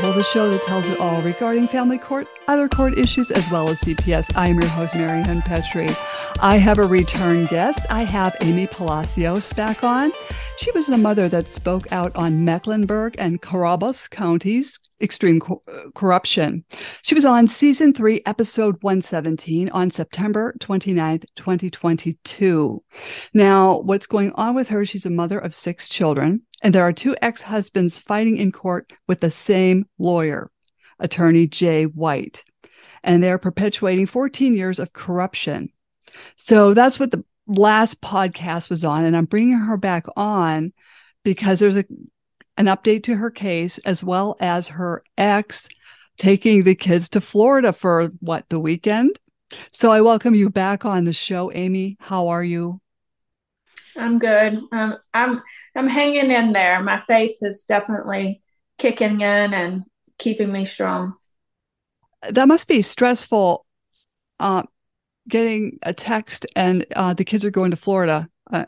[0.00, 3.80] the show that tells you all regarding family court, other court issues, as well as
[3.80, 4.36] CPS.
[4.36, 5.88] I am your host, Mary Ann Petrie.
[6.40, 7.86] I have a return guest.
[7.90, 10.12] I have Amy Palacios back on.
[10.58, 15.90] She was the mother that spoke out on Mecklenburg and Cabarrus counties extreme co- uh,
[15.94, 16.64] corruption.
[17.02, 22.82] She was on season three, episode 117 on September 29th, 2022.
[23.34, 24.84] Now, what's going on with her?
[24.84, 28.92] She's a mother of six children, and there are two ex husbands fighting in court
[29.06, 30.50] with the same lawyer,
[30.98, 32.44] attorney Jay White,
[33.02, 35.70] and they're perpetuating 14 years of corruption.
[36.36, 40.72] So that's what the last podcast was on, and I'm bringing her back on
[41.22, 41.84] because there's a
[42.56, 45.68] an update to her case, as well as her ex
[46.16, 49.18] taking the kids to Florida for what, the weekend?
[49.72, 51.96] So I welcome you back on the show, Amy.
[52.00, 52.80] How are you?
[53.96, 54.60] I'm good.
[54.72, 55.42] Um, I'm
[55.76, 56.82] I'm hanging in there.
[56.82, 58.42] My faith is definitely
[58.78, 59.84] kicking in and
[60.18, 61.14] keeping me strong.
[62.28, 63.64] That must be stressful.
[64.40, 64.64] Uh,
[65.28, 68.28] getting a text and uh, the kids are going to Florida.
[68.52, 68.66] Uh,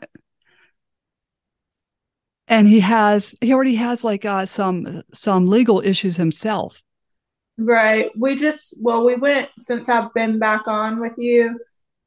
[2.47, 6.81] and he has he already has like uh, some some legal issues himself
[7.57, 11.59] right we just well we went since i've been back on with you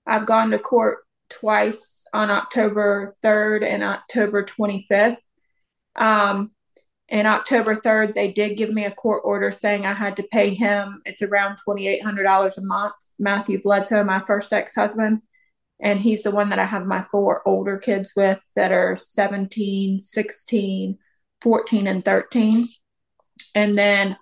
[0.06, 0.98] i've gone to court
[1.28, 5.18] twice on october 3rd and october 25th
[5.96, 6.50] um
[7.10, 10.54] in october 3rd they did give me a court order saying i had to pay
[10.54, 15.20] him it's around $2800 a month matthew bledsoe my first ex-husband
[15.82, 19.98] and he's the one that I have my four older kids with that are 17,
[19.98, 20.98] 16,
[21.40, 22.68] 14, and 13.
[23.54, 24.16] And then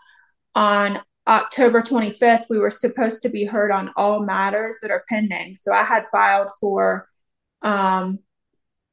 [0.55, 5.56] on October 25th, we were supposed to be heard on all matters that are pending.
[5.56, 7.09] So I had filed for
[7.62, 8.21] um,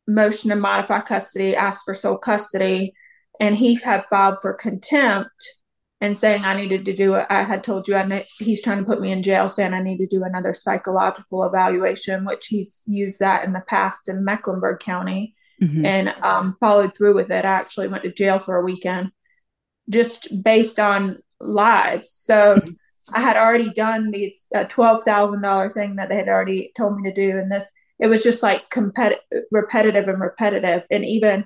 [0.08, 2.94] motion to modify custody, ask for sole custody,
[3.40, 5.56] and he had filed for contempt
[6.02, 7.26] and saying I needed to do it.
[7.30, 9.82] I had told you I ne- he's trying to put me in jail, saying I
[9.82, 14.80] need to do another psychological evaluation, which he's used that in the past in Mecklenburg
[14.80, 15.86] County mm-hmm.
[15.86, 17.46] and um, followed through with it.
[17.46, 19.12] I actually went to jail for a weekend
[19.90, 22.12] just based on lies.
[22.12, 22.62] So
[23.14, 27.00] I had already done these uh, twelve thousand dollar thing that they had already told
[27.00, 28.64] me to do, and this it was just like
[29.52, 31.46] repetitive and repetitive, and even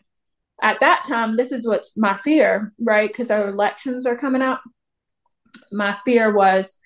[0.61, 3.09] at that time, this is what's my fear, right?
[3.09, 4.61] Because our elections are coming up.
[5.71, 6.77] My fear was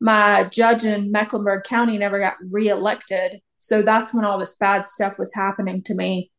[0.00, 3.40] my judge in Mecklenburg County never got reelected.
[3.56, 6.30] So that's when all this bad stuff was happening to me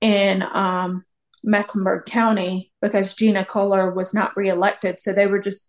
[0.00, 1.04] in um,
[1.42, 5.00] Mecklenburg County because Gina Kohler was not reelected.
[5.00, 5.68] So they were just,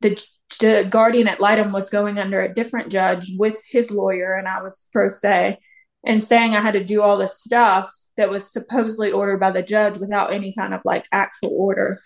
[0.00, 0.24] the,
[0.60, 4.62] the guardian ad litem was going under a different judge with his lawyer, and I
[4.62, 5.58] was pro se,
[6.06, 9.62] and saying I had to do all this stuff that was supposedly ordered by the
[9.62, 11.98] judge without any kind of like actual order.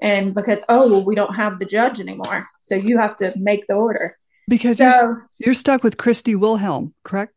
[0.00, 2.46] And because, oh, well, we don't have the judge anymore.
[2.60, 4.14] So you have to make the order.
[4.48, 7.34] Because so, you're, you're stuck with Christy Wilhelm, correct?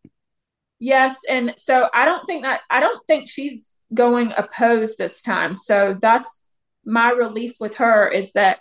[0.80, 1.20] Yes.
[1.28, 5.58] And so I don't think that, I don't think she's going opposed this time.
[5.58, 6.56] So that's
[6.86, 8.60] my relief with her is that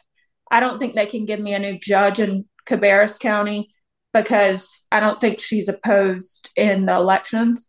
[0.51, 3.75] I don't think they can give me a new judge in Cabarrus County
[4.13, 7.67] because I don't think she's opposed in the elections.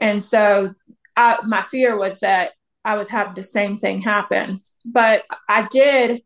[0.00, 0.74] And so
[1.16, 2.52] I, my fear was that
[2.84, 4.60] I was having the same thing happen.
[4.84, 6.22] But I did,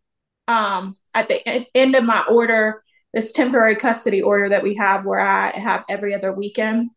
[0.46, 5.20] um, at the end of my order, this temporary custody order that we have where
[5.20, 6.90] I have every other weekend.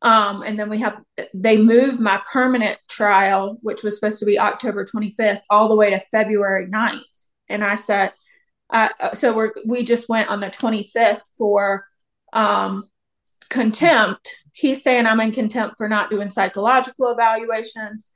[0.00, 1.00] Um, and then we have,
[1.32, 5.90] they moved my permanent trial, which was supposed to be October 25th, all the way
[5.90, 7.00] to February 9th.
[7.48, 8.12] And I said,
[8.70, 11.86] uh, so we're, we just went on the 25th for
[12.32, 12.88] um,
[13.48, 18.10] contempt he's saying I'm in contempt for not doing psychological evaluations.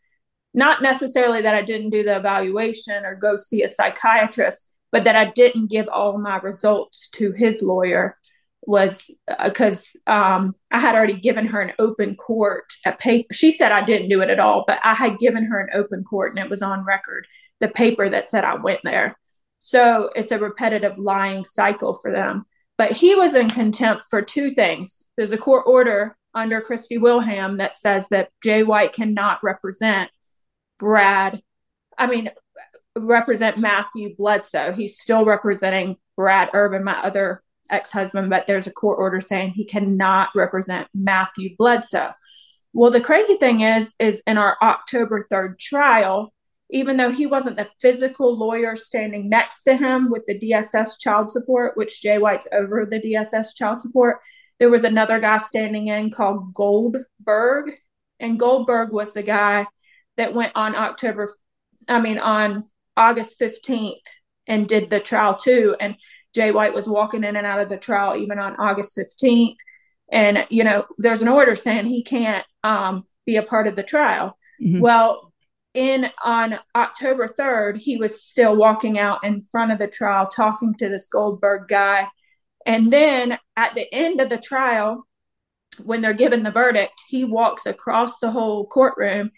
[0.55, 5.16] Not necessarily that I didn't do the evaluation or go see a psychiatrist, but that
[5.16, 8.16] I didn't give all my results to his lawyer
[8.66, 9.10] was
[9.45, 13.33] because uh, um, I had already given her an open court a paper.
[13.33, 16.03] She said I didn't do it at all, but I had given her an open
[16.03, 17.27] court and it was on record,
[17.60, 19.16] the paper that said I went there.
[19.60, 22.45] So it's a repetitive lying cycle for them.
[22.77, 25.05] But he was in contempt for two things.
[25.16, 30.10] There's a court order under Christy Wilhelm that says that Jay White cannot represent
[30.78, 31.42] Brad,
[31.98, 32.30] I mean,
[32.97, 34.72] represent Matthew Bledsoe.
[34.72, 39.50] He's still representing Brad Urban, my other ex husband, but there's a court order saying
[39.50, 42.12] he cannot represent Matthew Bledsoe.
[42.72, 46.34] Well, the crazy thing is, is in our October 3rd trial,
[46.71, 51.33] even though he wasn't the physical lawyer standing next to him with the DSS child
[51.33, 54.18] support, which Jay White's over the DSS child support,
[54.59, 57.73] there was another guy standing in called Goldberg,
[58.19, 59.67] and Goldberg was the guy
[60.17, 61.29] that went on October,
[61.89, 64.01] I mean, on August 15th
[64.47, 65.77] and did the trial too.
[65.79, 65.97] And
[66.35, 69.57] Jay White was walking in and out of the trial even on August 15th.
[70.11, 73.83] And, you know, there's an order saying he can't um, be a part of the
[73.83, 74.39] trial.
[74.63, 74.81] Mm-hmm.
[74.81, 75.33] Well,
[75.75, 80.75] in on October 3rd, he was still walking out in front of the trial talking
[80.75, 82.09] to this Goldberg guy.
[82.66, 85.07] And then at the end of the trial,
[85.83, 89.30] when they're given the verdict, he walks across the whole courtroom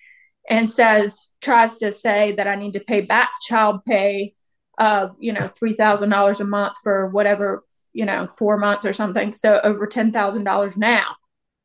[0.49, 4.35] and says, tries to say that I need to pay back child pay
[4.79, 9.35] of, you know, $3,000 a month for whatever, you know, four months or something.
[9.35, 11.17] So over $10,000 now.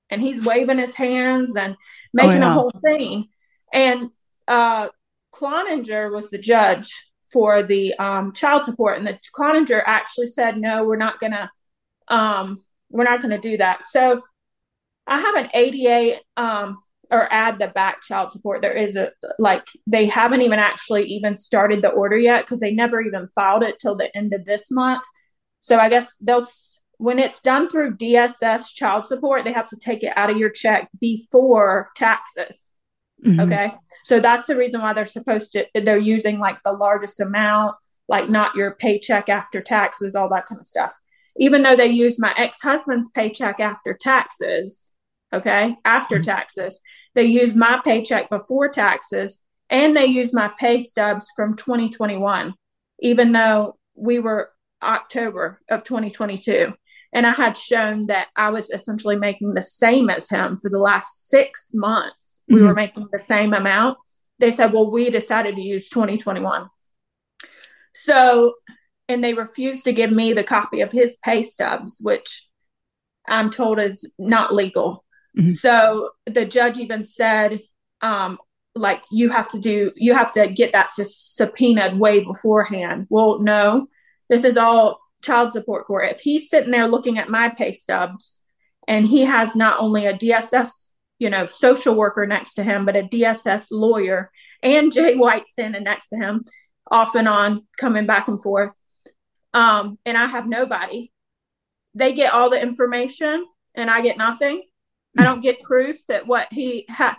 [0.10, 1.78] And he's waving his hands and
[2.14, 2.50] making oh, yeah.
[2.50, 3.30] a whole scene.
[3.72, 4.10] And
[4.48, 4.90] uh,
[5.34, 8.98] Cloninger was the judge for the um, child support.
[8.98, 11.50] And the Cloninger actually said, no, we're not to,
[12.08, 13.88] um, we're not to do that.
[13.90, 14.22] So
[15.08, 16.78] I have an ADA um,
[17.12, 18.62] or add the back child support.
[18.62, 22.72] There is a like they haven't even actually even started the order yet because they
[22.72, 25.04] never even filed it till the end of this month.
[25.60, 26.46] So I guess they'll
[26.98, 30.50] when it's done through DSS child support, they have to take it out of your
[30.50, 32.73] check before taxes.
[33.24, 33.40] Mm-hmm.
[33.40, 33.74] Okay.
[34.06, 37.76] So that's the reason why they're supposed to they're using like the largest amount,
[38.08, 40.94] like not your paycheck after taxes, all that kind of stuff.
[41.38, 44.92] Even though they use my ex-husband's paycheck after taxes,
[45.34, 46.30] okay, after mm-hmm.
[46.30, 46.80] taxes.
[47.16, 52.54] They use my paycheck before taxes and they use my pay stubs from 2021,
[53.00, 56.74] even though we were October of 2022.
[57.14, 60.80] And I had shown that I was essentially making the same as him for the
[60.80, 62.42] last six months.
[62.50, 62.56] Mm-hmm.
[62.56, 64.00] We were making the same amount.
[64.40, 66.68] They said, well, we decided to use 2021.
[67.94, 68.54] So,
[69.08, 72.48] and they refused to give me the copy of his pay stubs, which
[73.28, 75.06] I'm told is not legal.
[75.38, 75.50] Mm-hmm.
[75.50, 77.60] So the judge even said,
[78.02, 78.40] um,
[78.74, 83.06] like, you have to do, you have to get that subpoenaed way beforehand.
[83.12, 83.86] Well, no,
[84.30, 86.10] this is all child support court.
[86.12, 88.44] If he's sitting there looking at my pay stubs
[88.88, 92.96] and he has not only a DSS, you know, social worker next to him, but
[92.96, 94.30] a DSS lawyer
[94.62, 96.44] and Jay White standing next to him,
[96.92, 98.76] off and on, coming back and forth.
[99.54, 101.12] Um, and I have nobody.
[101.96, 103.46] They get all the information
[103.76, 104.64] and I get nothing.
[105.18, 107.16] I don't get proof that what he had,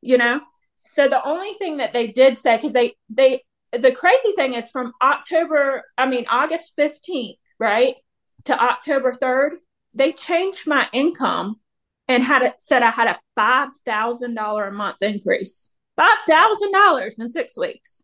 [0.00, 0.40] you know.
[0.82, 3.42] So the only thing that they did say, because they they
[3.72, 7.96] the crazy thing is from October, I mean August fifteenth, right,
[8.44, 9.54] to October third,
[9.94, 11.60] they changed my income
[12.08, 16.72] and had it said I had a five thousand dollar a month increase, five thousand
[16.72, 18.02] dollars in six weeks.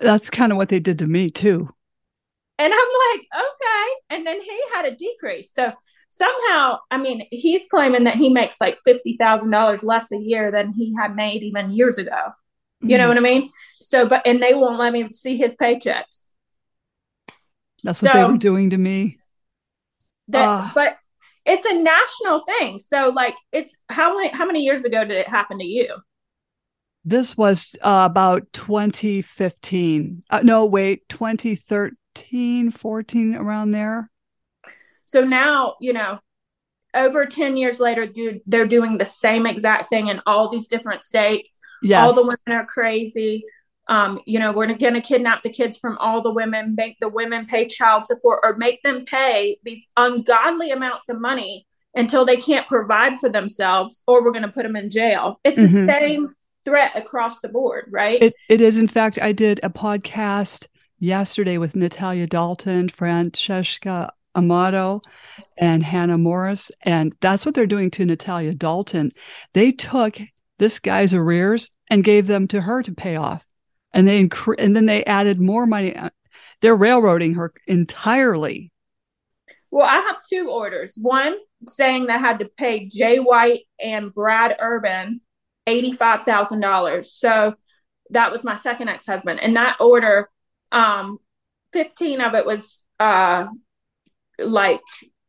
[0.00, 1.68] That's kind of what they did to me too.
[2.58, 3.92] And I'm like, okay.
[4.10, 5.52] And then he had a decrease.
[5.52, 5.72] So
[6.08, 10.94] somehow, I mean, he's claiming that he makes like $50,000 less a year than he
[10.94, 12.16] had made even years ago.
[12.80, 12.98] You mm-hmm.
[12.98, 13.50] know what I mean?
[13.78, 16.30] So, but, and they won't let me see his paychecks.
[17.84, 19.18] That's what so, they were doing to me.
[20.28, 20.96] That, uh, but
[21.44, 22.80] it's a national thing.
[22.80, 25.88] So, like, it's how many, how many years ago did it happen to you?
[27.04, 30.24] This was uh, about 2015.
[30.28, 34.10] Uh, no, wait, 2013, 14, around there.
[35.04, 36.18] So now, you know,
[36.92, 41.02] over 10 years later, dude, they're doing the same exact thing in all these different
[41.02, 41.60] states.
[41.82, 42.02] Yes.
[42.02, 43.44] All the women are crazy.
[43.88, 47.08] Um, you know, we're going to kidnap the kids from all the women, make the
[47.08, 52.36] women pay child support or make them pay these ungodly amounts of money until they
[52.36, 55.40] can't provide for themselves, or we're going to put them in jail.
[55.42, 55.74] It's mm-hmm.
[55.74, 58.22] the same threat across the board, right?
[58.22, 58.76] It, it is.
[58.76, 60.66] In fact, I did a podcast
[60.98, 65.02] yesterday with Natalia Dalton, Francesca Amato
[65.56, 66.70] and Hannah Morris.
[66.82, 69.12] And that's what they're doing to Natalia Dalton.
[69.52, 70.18] They took
[70.58, 73.44] this guy's arrears and gave them to her to pay off.
[73.92, 75.96] And they incre- and then they added more money.
[76.60, 78.72] They're railroading her entirely.
[79.70, 80.96] Well, I have two orders.
[81.00, 85.20] One saying that I had to pay Jay White and Brad Urban
[85.66, 87.04] $85,000.
[87.04, 87.54] So
[88.10, 89.40] that was my second ex-husband.
[89.40, 90.30] And that order,
[90.72, 91.18] um,
[91.72, 93.46] 15 of it was uh,
[94.38, 94.80] like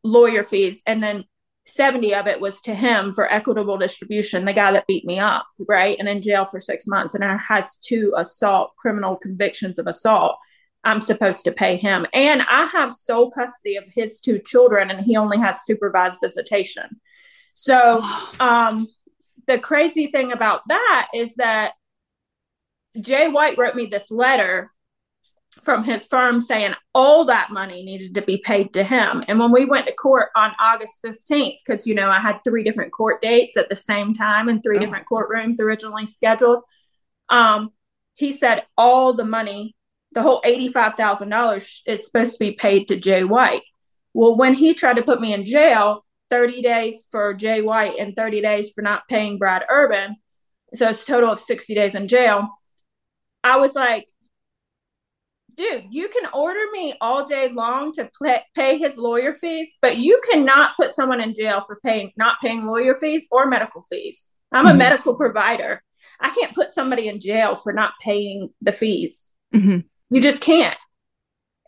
[0.03, 1.25] lawyer fees and then
[1.69, 5.45] 70 of it was to him for equitable distribution the guy that beat me up
[5.67, 5.97] right?
[5.99, 10.37] And in jail for six months and I has two assault criminal convictions of assault.
[10.83, 12.05] I'm supposed to pay him.
[12.13, 16.99] And i have sole custody of his two children and he only has supervised visitation.
[17.53, 18.01] So
[18.39, 18.87] um
[19.47, 21.73] the crazy thing about that is that
[22.99, 24.71] jay white wrote me this letter
[25.63, 29.23] from his firm saying all that money needed to be paid to him.
[29.27, 32.63] And when we went to court on August 15th, because, you know, I had three
[32.63, 34.79] different court dates at the same time in three oh.
[34.79, 36.63] different courtrooms originally scheduled,
[37.29, 37.71] um,
[38.13, 39.75] he said all the money
[40.11, 43.63] the whole $85,000 is supposed to be paid to Jay White.
[44.13, 48.15] Well, when he tried to put me in jail, 30 days for Jay White and
[48.15, 50.15] 30 days for not paying Brad Urban,
[50.73, 52.47] so it's a total of 60 days in jail.
[53.43, 54.07] I was like,
[55.59, 59.97] dude, you can order me all day long to play, pay his lawyer fees, but
[59.97, 64.35] you cannot put someone in jail for paying not paying lawyer fees or medical fees.
[64.53, 64.75] I'm mm-hmm.
[64.75, 65.83] a medical provider.
[66.21, 69.27] I can't put somebody in jail for not paying the fees.
[69.53, 69.79] Mm-hmm.
[70.09, 70.77] You just can't.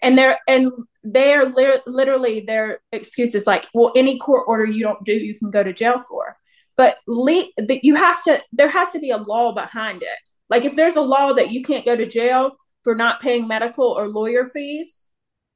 [0.01, 0.71] And they're and
[1.03, 5.51] they're li- literally their excuses like, well, any court order you don't do, you can
[5.51, 6.37] go to jail for.
[6.77, 7.49] But le-
[7.83, 8.41] you have to.
[8.53, 10.29] There has to be a law behind it.
[10.49, 13.85] Like if there's a law that you can't go to jail for not paying medical
[13.87, 15.09] or lawyer fees,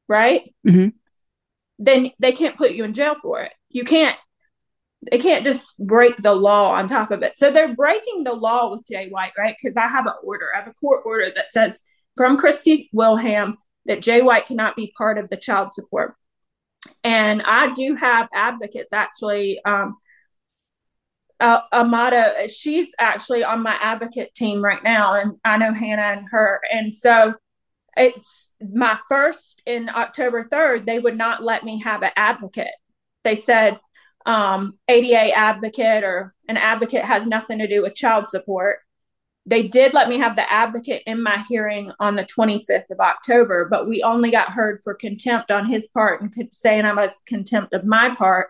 [0.07, 0.49] right?
[0.67, 0.89] Mm-hmm.
[1.79, 3.53] Then they can't put you in jail for it.
[3.69, 4.17] You can't
[5.11, 7.37] they can't just break the law on top of it.
[7.37, 9.55] So they're breaking the law with Jay White, right?
[9.61, 11.83] Because I have an order, I have a court order that says
[12.17, 16.15] from Christy Wilhelm that Jay White cannot be part of the child support.
[17.03, 19.63] And I do have advocates actually.
[19.63, 19.97] Um,
[21.39, 26.27] uh, Amato, she's actually on my advocate team right now, and I know Hannah and
[26.29, 26.61] her.
[26.71, 27.33] And so
[27.97, 32.75] it's my first in October 3rd, they would not let me have an advocate.
[33.23, 33.79] They said
[34.25, 38.79] um, ADA advocate or an advocate has nothing to do with child support.
[39.45, 43.67] They did let me have the advocate in my hearing on the 25th of October,
[43.69, 47.73] but we only got heard for contempt on his part and saying I was contempt
[47.73, 48.49] of my part.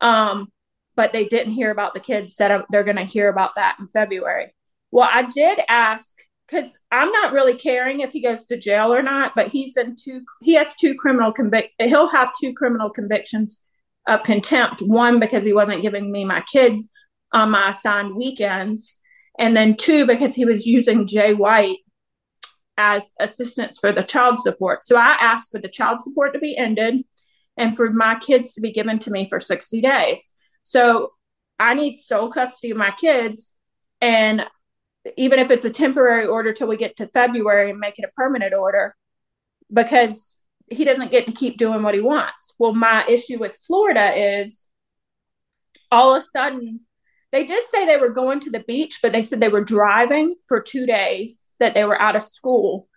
[0.00, 0.48] Um,
[0.96, 2.34] but they didn't hear about the kids.
[2.34, 4.54] Said uh, they're going to hear about that in February.
[4.90, 6.16] Well, I did ask
[6.48, 9.96] because I'm not really caring if he goes to jail or not, but he's in
[9.96, 10.22] two.
[10.42, 11.70] He has two criminal convict.
[11.78, 13.60] He'll have two criminal convictions
[14.06, 14.80] of contempt.
[14.80, 16.88] One because he wasn't giving me my kids
[17.32, 18.96] on my assigned weekends,
[19.38, 21.78] and then two because he was using Jay White
[22.78, 24.84] as assistance for the child support.
[24.84, 27.04] So I asked for the child support to be ended
[27.56, 30.34] and for my kids to be given to me for 60 days.
[30.66, 31.12] So
[31.60, 33.52] I need sole custody of my kids.
[34.00, 34.44] And
[35.16, 38.10] even if it's a temporary order till we get to February and make it a
[38.16, 38.96] permanent order,
[39.72, 42.52] because he doesn't get to keep doing what he wants.
[42.58, 44.66] Well, my issue with Florida is
[45.92, 46.80] all of a sudden
[47.30, 50.32] they did say they were going to the beach, but they said they were driving
[50.48, 52.88] for two days, that they were out of school.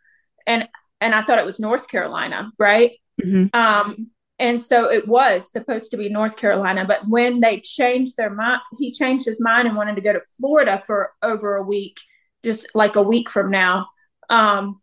[0.47, 0.67] And
[0.99, 2.93] and I thought it was North Carolina, right?
[3.23, 3.55] Mm-hmm.
[3.55, 4.07] Um,
[4.39, 8.61] and so it was supposed to be North Carolina, but when they changed their mind,
[8.77, 11.99] he changed his mind and wanted to go to Florida for over a week,
[12.43, 13.87] just like a week from now.
[14.29, 14.81] Um,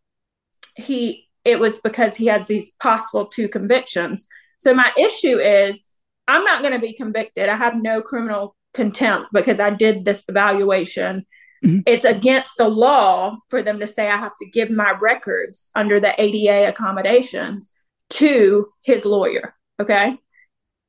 [0.74, 4.28] he it was because he has these possible two convictions.
[4.58, 5.96] So my issue is
[6.28, 7.48] I'm not going to be convicted.
[7.48, 11.24] I have no criminal contempt because I did this evaluation.
[11.64, 11.80] Mm-hmm.
[11.86, 16.00] It's against the law for them to say I have to give my records under
[16.00, 17.72] the ADA accommodations
[18.10, 19.54] to his lawyer.
[19.80, 20.18] Okay.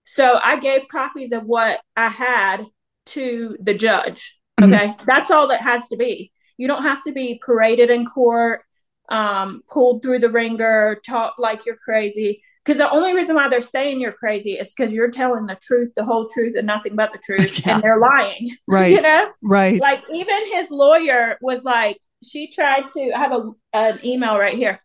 [0.06, 2.66] So I gave copies of what I had
[3.08, 4.38] to the judge.
[4.60, 4.74] Mm-hmm.
[4.74, 4.88] Okay.
[4.88, 5.06] Mm-hmm.
[5.06, 6.32] That's all that has to be.
[6.58, 8.62] You don't have to be paraded in court
[9.10, 12.42] um, pulled through the ringer, talk like you're crazy.
[12.64, 15.94] Because the only reason why they're saying you're crazy is because you're telling the truth,
[15.96, 17.76] the whole truth, and nothing but the truth, yeah.
[17.76, 18.50] and they're lying.
[18.68, 18.92] Right.
[18.92, 19.32] you know.
[19.42, 19.80] Right.
[19.80, 23.12] Like even his lawyer was like, she tried to.
[23.14, 24.82] I have a an email right here.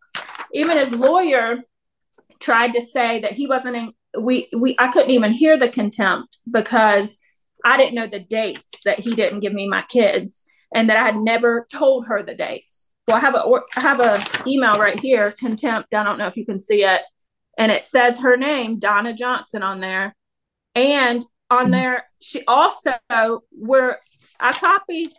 [0.52, 1.58] Even his lawyer
[2.42, 3.92] tried to say that he wasn't in.
[4.18, 7.18] We we I couldn't even hear the contempt because
[7.64, 10.44] I didn't know the dates that he didn't give me my kids,
[10.74, 14.00] and that I had never told her the dates well, I have a I have
[14.00, 15.94] a email right here, contempt.
[15.94, 17.02] I don't know if you can see it,
[17.58, 20.14] and it says her name, Donna Johnson, on there,
[20.74, 21.72] and on mm-hmm.
[21.72, 22.92] there she also
[23.50, 23.98] where
[24.38, 25.12] I copied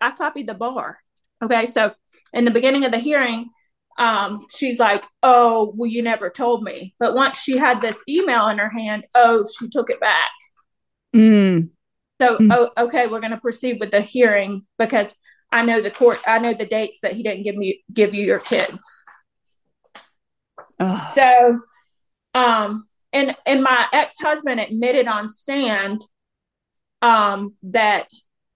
[0.00, 0.98] I copied the bar.
[1.42, 1.92] Okay, so
[2.32, 3.50] in the beginning of the hearing,
[3.98, 8.48] um, she's like, "Oh, well, you never told me." But once she had this email
[8.48, 10.30] in her hand, oh, she took it back.
[11.14, 11.70] Mm.
[12.20, 12.54] So, mm.
[12.54, 15.14] oh, okay, we're going to proceed with the hearing because
[15.52, 16.20] I know the court.
[16.26, 19.04] I know the dates that he didn't give me give you your kids.
[20.78, 21.02] Ugh.
[21.14, 21.60] So,
[22.34, 26.02] um, and and my ex husband admitted on stand,
[27.02, 28.08] um, that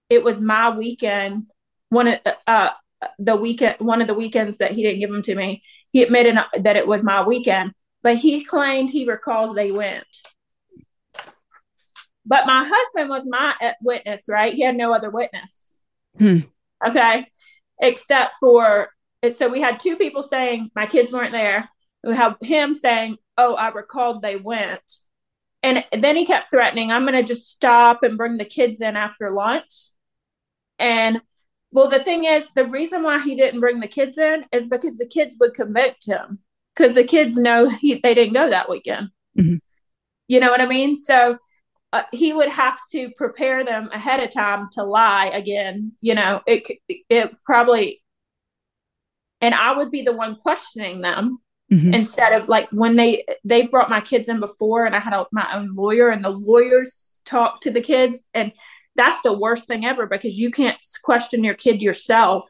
[0.09, 1.47] it was my weekend.
[1.89, 2.71] One of uh
[3.19, 5.63] the weekend, one of the weekends that he didn't give them to me.
[5.91, 10.05] He admitted that it was my weekend, but he claimed he recalls they went.
[12.25, 14.53] But my husband was my witness, right?
[14.53, 15.77] He had no other witness.
[16.17, 16.39] Hmm.
[16.85, 17.27] Okay.
[17.79, 18.89] Except for
[19.31, 21.69] so we had two people saying my kids weren't there.
[22.03, 25.01] We have him saying, Oh, I recalled they went.
[25.63, 28.95] And then he kept threatening, I'm going to just stop and bring the kids in
[28.95, 29.89] after lunch.
[30.77, 31.21] And
[31.75, 34.95] Well, the thing is, the reason why he didn't bring the kids in is because
[34.95, 36.39] the kids would convict him
[36.73, 39.09] because the kids know he, they didn't go that weekend.
[39.37, 39.57] Mm-hmm.
[40.29, 40.95] You know what I mean?
[40.95, 41.37] So
[41.91, 45.91] uh, he would have to prepare them ahead of time to lie again.
[45.99, 46.65] You know, it
[47.09, 48.01] it probably,
[49.41, 51.39] and I would be the one questioning them
[51.69, 51.93] mm-hmm.
[51.93, 55.25] instead of like when they they brought my kids in before, and I had a,
[55.33, 58.53] my own lawyer, and the lawyers talked to the kids, and
[58.95, 62.49] that's the worst thing ever because you can't question your kid yourself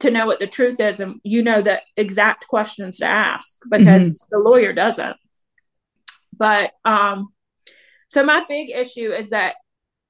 [0.00, 4.18] to know what the truth is and you know the exact questions to ask because
[4.18, 4.26] mm-hmm.
[4.30, 5.16] the lawyer doesn't.
[6.36, 7.32] But um
[8.08, 9.54] so my big issue is that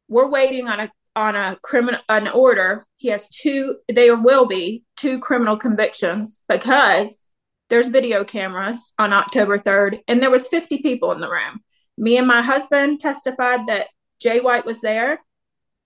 [0.09, 2.87] we're waiting on a on a criminal an order.
[2.97, 7.29] He has two there will be two criminal convictions because
[7.69, 11.61] there's video cameras on october 3rd and there was 50 people in the room.
[11.99, 13.89] Me and my husband testified that
[14.23, 15.21] jay white was there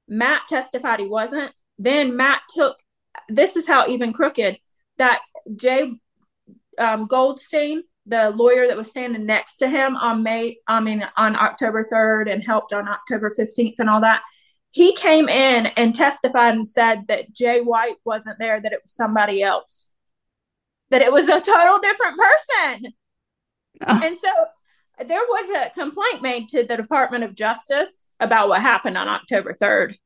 [0.08, 2.76] matt testified he wasn't then matt took
[3.28, 4.58] this is how even crooked
[4.98, 5.20] that
[5.54, 5.92] Jay
[6.78, 11.36] um, Goldstein, the lawyer that was standing next to him on May, I mean, on
[11.36, 14.22] October 3rd and helped on October 15th and all that,
[14.70, 18.92] he came in and testified and said that Jay White wasn't there, that it was
[18.92, 19.88] somebody else,
[20.90, 22.92] that it was a total different person.
[23.86, 24.00] Oh.
[24.04, 24.28] And so
[25.04, 29.56] there was a complaint made to the Department of Justice about what happened on October
[29.60, 29.96] 3rd.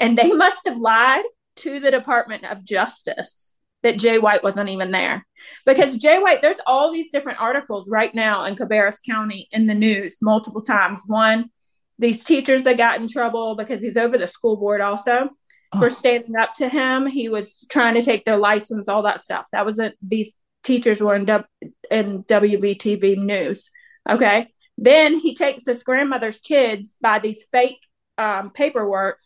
[0.00, 1.24] And they must have lied
[1.56, 3.52] to the Department of Justice
[3.82, 5.26] that Jay White wasn't even there.
[5.64, 9.74] Because Jay White, there's all these different articles right now in Cabarrus County in the
[9.74, 11.02] news multiple times.
[11.06, 11.50] One,
[11.98, 15.28] these teachers that got in trouble because he's over the school board also
[15.72, 15.78] oh.
[15.78, 17.06] for standing up to him.
[17.06, 19.46] He was trying to take their license, all that stuff.
[19.52, 19.96] That was it.
[20.02, 21.46] These teachers were in, w-
[21.90, 23.70] in WBTV news.
[24.08, 24.48] Okay.
[24.76, 27.80] Then he takes this grandmother's kids by these fake
[28.16, 29.18] um, paperwork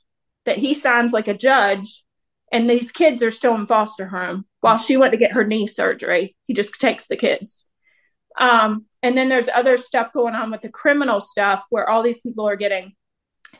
[0.44, 2.04] that he signs like a judge
[2.50, 5.66] and these kids are still in foster home while she went to get her knee
[5.66, 6.36] surgery.
[6.46, 7.64] He just takes the kids.
[8.38, 12.20] Um, and then there's other stuff going on with the criminal stuff where all these
[12.20, 12.92] people are getting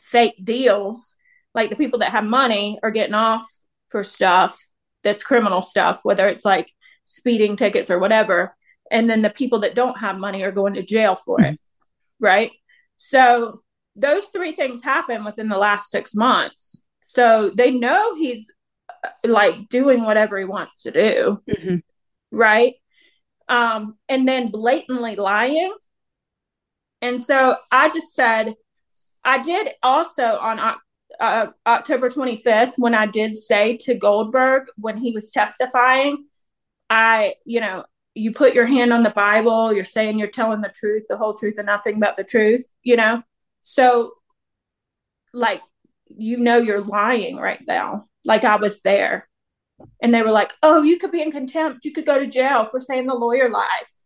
[0.00, 1.14] fake deals.
[1.54, 3.46] Like the people that have money are getting off
[3.90, 4.58] for stuff
[5.02, 6.72] that's criminal stuff whether it's like
[7.04, 8.56] speeding tickets or whatever
[8.92, 11.59] and then the people that don't have money are going to jail for it
[12.20, 12.52] right
[12.96, 13.61] so
[13.96, 18.46] those three things happen within the last six months so they know he's
[19.24, 21.40] like doing whatever he wants to do.
[21.48, 21.76] Mm-hmm.
[22.31, 22.74] Right.
[23.48, 25.74] Um, and then blatantly lying.
[27.00, 28.55] And so I just said,
[29.24, 30.76] I did also on
[31.20, 36.24] uh, October 25th, when I did say to Goldberg when he was testifying,
[36.88, 40.72] I, you know, you put your hand on the Bible, you're saying you're telling the
[40.75, 43.22] truth, the whole truth, and nothing but the truth, you know?
[43.62, 44.12] So,
[45.33, 45.62] like,
[46.09, 49.29] you know, you're lying right now like I was there.
[50.01, 51.85] And they were like, oh, you could be in contempt.
[51.85, 54.05] You could go to jail for saying the lawyer lies.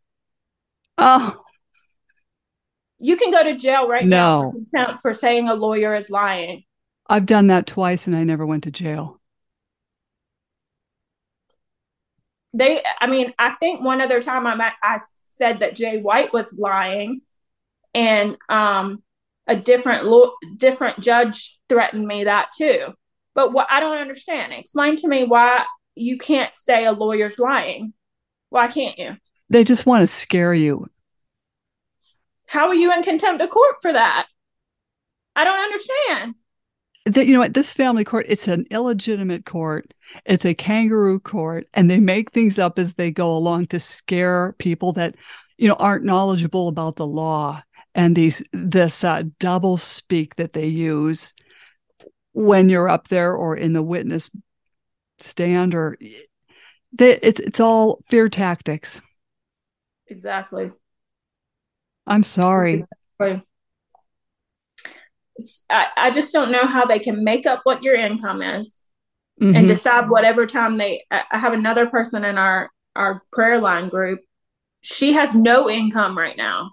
[0.96, 1.42] Oh.
[2.98, 4.16] You can go to jail right no.
[4.16, 6.64] now for contempt for saying a lawyer is lying.
[7.08, 9.20] I've done that twice and I never went to jail.
[12.56, 16.58] They, I mean, I think one other time I I said that Jay White was
[16.58, 17.20] lying,
[17.94, 19.02] and um,
[19.46, 22.94] a different law, different judge threatened me that too.
[23.34, 27.92] But what I don't understand, explain to me why you can't say a lawyer's lying.
[28.48, 29.16] Why can't you?
[29.50, 30.86] They just want to scare you.
[32.46, 34.28] How are you in contempt of court for that?
[35.34, 36.34] I don't understand.
[37.06, 41.68] That you know what this family court it's an illegitimate court it's a kangaroo court
[41.72, 45.14] and they make things up as they go along to scare people that
[45.56, 47.62] you know aren't knowledgeable about the law
[47.94, 51.32] and these this uh, double speak that they use
[52.32, 54.30] when you're up there or in the witness
[55.18, 55.96] stand or
[56.92, 59.00] they, it's it's all fear tactics.
[60.08, 60.70] Exactly.
[62.06, 62.84] I'm sorry.
[63.18, 63.46] Exactly.
[65.70, 68.84] I, I just don't know how they can make up what your income is
[69.40, 69.54] mm-hmm.
[69.54, 74.20] and decide whatever time they I have another person in our our prayer line group.
[74.82, 76.72] She has no income right now.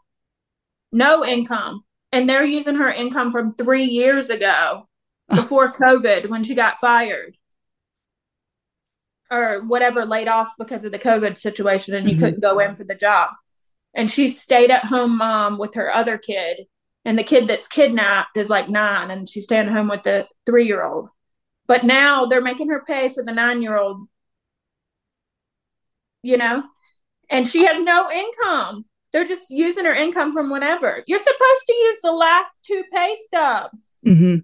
[0.91, 1.83] No income.
[2.11, 4.87] And they're using her income from three years ago
[5.29, 7.35] before COVID when she got fired
[9.31, 12.23] or whatever laid off because of the COVID situation and you mm-hmm.
[12.23, 13.31] couldn't go in for the job.
[13.95, 16.65] And she stayed at home mom with her other kid.
[17.05, 20.65] And the kid that's kidnapped is like nine and she's staying home with the three
[20.65, 21.09] year old.
[21.67, 24.07] But now they're making her pay for the nine year old,
[26.21, 26.63] you know,
[27.29, 28.85] and she has no income.
[29.11, 33.15] They're just using her income from whatever You're supposed to use the last two pay
[33.25, 33.97] stubs.
[34.05, 34.37] Mm-hmm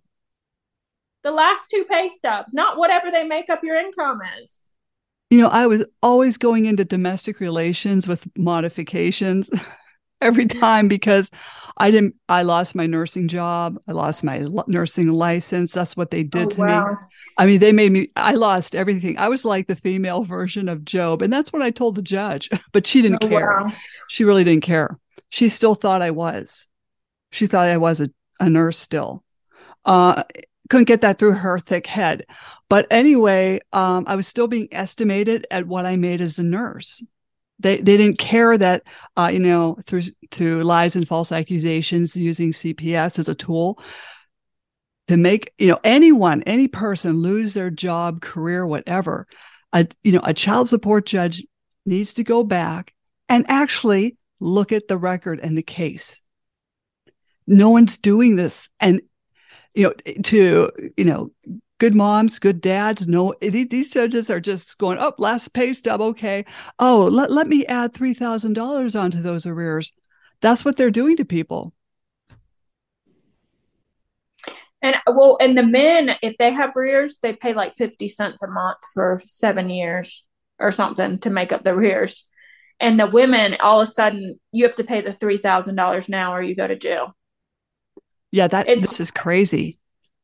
[1.23, 4.71] The last two pay stubs, not whatever they make up your income is.
[5.29, 9.49] You know, I was always going into domestic relations with modifications
[10.21, 11.29] every time because
[11.77, 13.79] I didn't, I lost my nursing job.
[13.87, 15.71] I lost my nursing license.
[15.71, 16.87] That's what they did oh, to wow.
[16.87, 16.95] me.
[17.37, 19.17] I mean, they made me, I lost everything.
[19.17, 21.21] I was like the female version of Job.
[21.21, 23.61] And that's what I told the judge, but she didn't oh, care.
[23.61, 23.71] Wow.
[24.09, 24.99] She really didn't care.
[25.29, 26.67] She still thought I was.
[27.31, 29.23] She thought I was a, a nurse still.
[29.85, 30.23] Uh,
[30.69, 32.25] couldn't get that through her thick head.
[32.69, 37.01] But anyway, um, I was still being estimated at what I made as a nurse.
[37.59, 38.83] They they didn't care that
[39.17, 43.81] uh, you know through through lies and false accusations using CPS as a tool
[45.07, 49.27] to make you know anyone any person lose their job, career, whatever.
[49.73, 51.43] A you know a child support judge
[51.85, 52.93] needs to go back
[53.27, 56.17] and actually look at the record and the case.
[57.45, 59.01] No one's doing this, and
[59.73, 59.93] you know,
[60.23, 61.31] to, you know,
[61.79, 63.07] good moms, good dads.
[63.07, 66.01] No, these judges are just going, oh, last pay stub.
[66.01, 66.45] Okay.
[66.77, 69.93] Oh, let, let me add $3,000 onto those arrears.
[70.41, 71.73] That's what they're doing to people.
[74.81, 78.47] And well, and the men, if they have arrears, they pay like 50 cents a
[78.47, 80.23] month for seven years
[80.57, 82.25] or something to make up the arrears.
[82.79, 86.41] And the women, all of a sudden, you have to pay the $3,000 now or
[86.41, 87.13] you go to jail.
[88.31, 89.78] Yeah, that it's, this is crazy.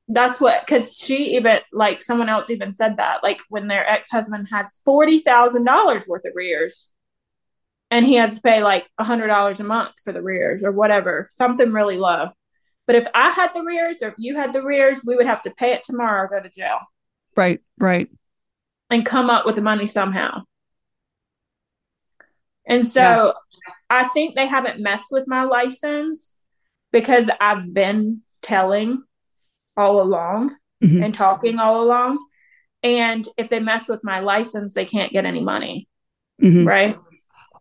[0.08, 4.10] That's what because she even like someone else even said that like when their ex
[4.12, 6.90] husband had forty thousand dollars worth of rears,
[7.90, 10.72] and he has to pay like a hundred dollars a month for the rears or
[10.72, 12.30] whatever, something really low.
[12.86, 15.42] But if I had the rears or if you had the rears, we would have
[15.44, 16.80] to pay it tomorrow or go to jail.
[17.36, 18.10] Right, right.
[18.90, 20.44] And come up with the money somehow.
[22.68, 23.74] And so yeah.
[23.90, 26.36] I think they haven't messed with my license
[26.92, 29.04] because I've been telling
[29.78, 31.04] all along mm-hmm.
[31.04, 32.20] and talking all along.
[32.84, 35.88] And if they mess with my license, they can't get any money.
[36.42, 36.68] Mm-hmm.
[36.68, 36.98] Right.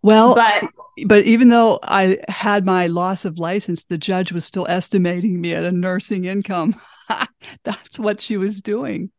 [0.02, 0.64] Well, but
[1.06, 5.54] but even though I had my loss of license, the judge was still estimating me
[5.54, 6.78] at a nursing income.
[7.64, 9.10] That's what she was doing.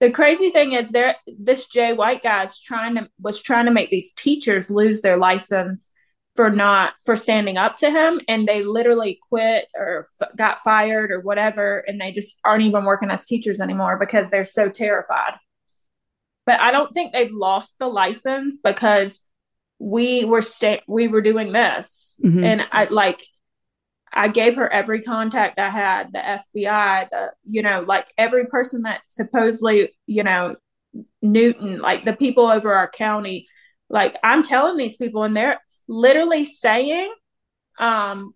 [0.00, 3.72] The crazy thing is there this Jay White guy is trying to was trying to
[3.72, 5.90] make these teachers lose their license
[6.38, 11.10] for not for standing up to him and they literally quit or f- got fired
[11.10, 15.32] or whatever and they just aren't even working as teachers anymore because they're so terrified
[16.46, 19.18] but i don't think they've lost the license because
[19.80, 22.44] we were sta- we were doing this mm-hmm.
[22.44, 23.20] and i like
[24.12, 28.82] i gave her every contact i had the fbi the you know like every person
[28.82, 30.54] that supposedly you know
[31.20, 33.48] newton like the people over our county
[33.90, 37.12] like i'm telling these people and they're literally saying,
[37.78, 38.34] um,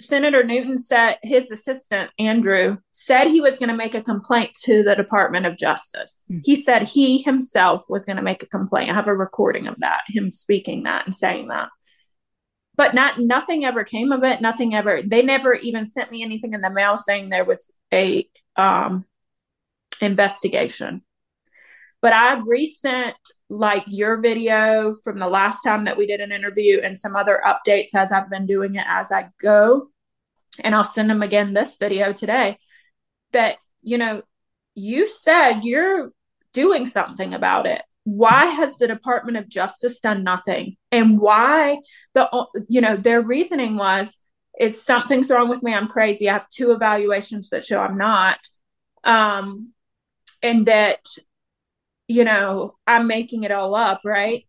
[0.00, 4.82] Senator Newton said his assistant, Andrew, said he was going to make a complaint to
[4.82, 6.26] the Department of Justice.
[6.30, 6.42] Mm.
[6.44, 8.90] He said he himself was going to make a complaint.
[8.90, 11.68] I have a recording of that, him speaking that and saying that.
[12.76, 14.42] But not nothing ever came of it.
[14.42, 15.00] Nothing ever.
[15.02, 19.06] They never even sent me anything in the mail saying there was a um,
[20.02, 21.02] investigation.
[22.02, 23.16] But I resent
[23.48, 27.40] like your video from the last time that we did an interview and some other
[27.46, 29.88] updates as I've been doing it as I go.
[30.64, 32.58] And I'll send them again this video today.
[33.32, 34.22] That, you know,
[34.74, 36.10] you said you're
[36.52, 37.82] doing something about it.
[38.04, 40.76] Why has the Department of Justice done nothing?
[40.90, 41.78] And why
[42.14, 44.20] the, you know, their reasoning was,
[44.58, 45.74] is something's wrong with me.
[45.74, 46.28] I'm crazy.
[46.28, 48.38] I have two evaluations that show I'm not.
[49.04, 49.72] Um,
[50.42, 51.00] and that
[52.08, 54.46] you know, I'm making it all up, right?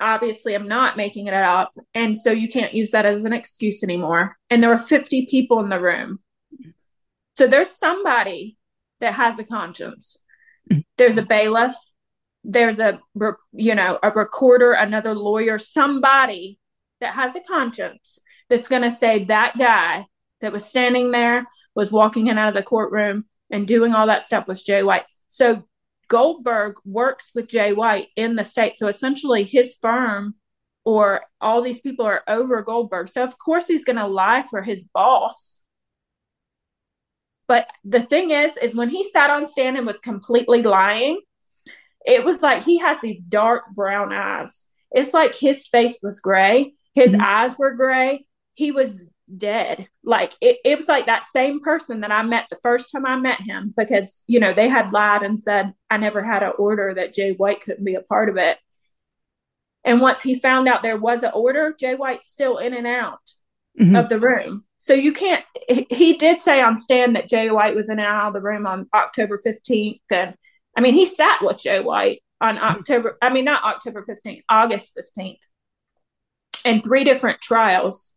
[0.00, 1.72] Obviously, I'm not making it up.
[1.94, 4.36] And so you can't use that as an excuse anymore.
[4.50, 6.20] And there were 50 people in the room.
[7.36, 8.56] So there's somebody
[9.00, 10.16] that has a conscience.
[10.96, 11.74] There's a bailiff,
[12.44, 13.00] there's a,
[13.52, 16.58] you know, a recorder, another lawyer, somebody
[17.00, 18.18] that has a conscience
[18.48, 20.06] that's going to say that guy
[20.40, 24.22] that was standing there was walking in out of the courtroom and doing all that
[24.24, 25.04] stuff was Jay White.
[25.28, 25.64] So
[26.08, 28.76] Goldberg works with Jay White in the state.
[28.76, 30.34] So essentially, his firm
[30.84, 33.08] or all these people are over Goldberg.
[33.08, 35.62] So, of course, he's going to lie for his boss.
[37.46, 41.20] But the thing is, is when he sat on stand and was completely lying,
[42.06, 44.64] it was like he has these dark brown eyes.
[44.90, 47.22] It's like his face was gray, his mm-hmm.
[47.22, 48.26] eyes were gray.
[48.54, 49.04] He was
[49.36, 49.88] dead.
[50.02, 53.16] Like it, it was like that same person that I met the first time I
[53.16, 56.94] met him because, you know, they had lied and said I never had an order
[56.94, 58.58] that Jay White couldn't be a part of it.
[59.84, 63.20] And once he found out there was an order, Jay White's still in and out
[63.78, 63.96] mm-hmm.
[63.96, 64.64] of the room.
[64.78, 65.44] So you can't.
[65.68, 68.66] He did say on stand that Jay White was in and out of the room
[68.66, 70.36] on October fifteenth, and
[70.76, 73.18] I mean he sat with Jay White on October.
[73.20, 75.40] I mean not October fifteenth, August fifteenth,
[76.64, 78.12] and three different trials.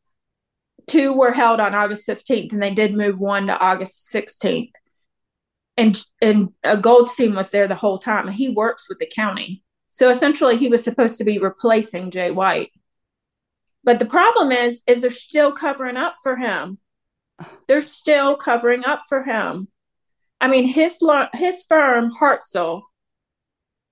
[0.91, 4.73] Two were held on August fifteenth, and they did move one to August sixteenth.
[5.77, 6.49] And and
[6.81, 9.63] Goldstein was there the whole time, and he works with the county.
[9.91, 12.71] So essentially, he was supposed to be replacing Jay White.
[13.83, 16.77] But the problem is, is they're still covering up for him.
[17.67, 19.69] They're still covering up for him.
[20.41, 20.99] I mean, his
[21.33, 22.81] his firm Hartsell,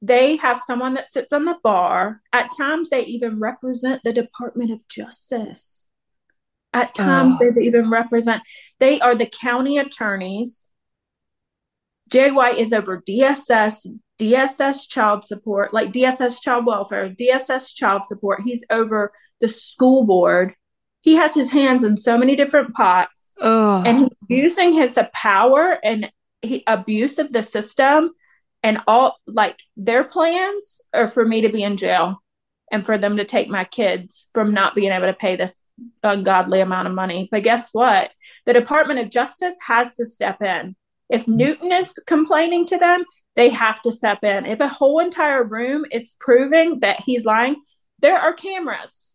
[0.01, 2.21] they have someone that sits on the bar.
[2.33, 5.85] At times, they even represent the Department of Justice.
[6.73, 7.51] At times, oh.
[7.51, 8.43] they even represent.
[8.79, 10.69] They are the county attorneys.
[12.09, 13.87] Jay White is over DSS,
[14.19, 18.41] DSS child support, like DSS child welfare, DSS child support.
[18.41, 20.53] He's over the school board.
[21.01, 23.87] He has his hands in so many different pots, Ugh.
[23.87, 28.11] and he's using his power and he, abuse of the system.
[28.61, 32.21] And all like their plans are for me to be in jail
[32.71, 35.63] and for them to take my kids from not being able to pay this
[36.03, 37.27] ungodly amount of money.
[37.31, 38.11] But guess what?
[38.45, 40.75] The Department of Justice has to step in.
[41.09, 41.37] If mm-hmm.
[41.37, 43.03] Newton is complaining to them,
[43.35, 44.45] they have to step in.
[44.45, 47.55] If a whole entire room is proving that he's lying,
[47.99, 49.13] there are cameras.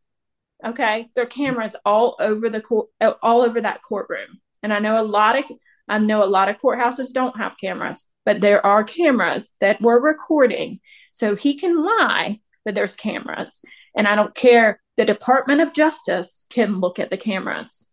[0.64, 2.88] Okay, there are cameras all over the court,
[3.22, 4.40] all over that courtroom.
[4.62, 5.44] And I know a lot of
[5.88, 10.00] I know a lot of courthouses don't have cameras, but there are cameras that were
[10.00, 10.80] recording.
[11.12, 13.62] So he can lie, but there's cameras.
[13.96, 14.80] And I don't care.
[14.96, 17.90] The Department of Justice can look at the cameras.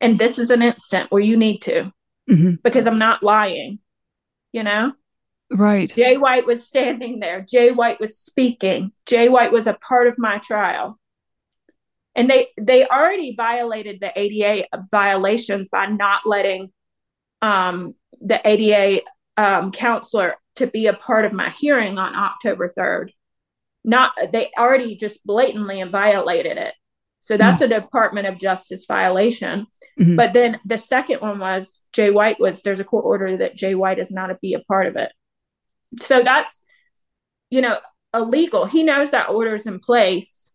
[0.00, 1.92] And this is an instant where you need to,
[2.30, 2.54] mm-hmm.
[2.62, 3.80] because I'm not lying,
[4.52, 4.92] you know?
[5.50, 5.92] Right.
[5.94, 7.40] Jay White was standing there.
[7.40, 8.92] Jay White was speaking.
[9.06, 10.98] Jay White was a part of my trial
[12.18, 16.72] and they they already violated the ADA violations by not letting
[17.40, 19.04] um, the ADA
[19.36, 23.10] um, counselor to be a part of my hearing on October 3rd.
[23.88, 26.74] Not they already just blatantly violated it.
[27.20, 27.72] So that's mm-hmm.
[27.72, 29.66] a Department of Justice violation.
[29.98, 30.16] Mm-hmm.
[30.16, 33.74] But then the second one was Jay White was there's a court order that Jay
[33.74, 35.10] White is not to be a part of it.
[36.00, 36.62] So that's
[37.50, 37.78] you know
[38.12, 38.66] illegal.
[38.66, 40.52] He knows that order is in place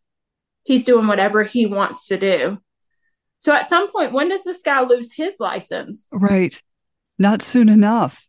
[0.64, 2.58] he's doing whatever he wants to do.
[3.40, 6.08] So at some point, when does this guy lose his license?
[6.12, 6.60] Right.
[7.20, 8.26] Not soon enough.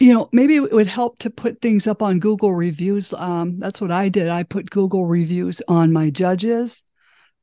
[0.00, 3.12] You know, maybe it would help to put things up on Google reviews.
[3.12, 4.28] Um, that's what I did.
[4.28, 6.84] I put Google reviews on my judges,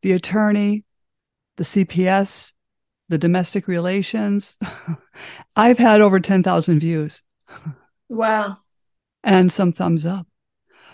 [0.01, 0.85] the attorney,
[1.57, 2.53] the CPS,
[3.09, 4.57] the domestic relations.
[5.55, 7.21] I've had over 10,000 views.
[8.07, 8.57] Wow.
[9.23, 10.27] And some thumbs up.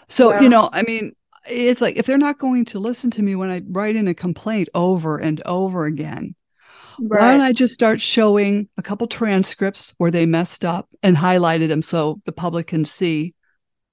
[0.07, 1.15] So, you know, I mean,
[1.49, 4.13] it's like if they're not going to listen to me when I write in a
[4.13, 6.35] complaint over and over again,
[7.01, 7.21] right.
[7.21, 11.67] why don't I just start showing a couple transcripts where they messed up and highlighted
[11.69, 13.33] them so the public can see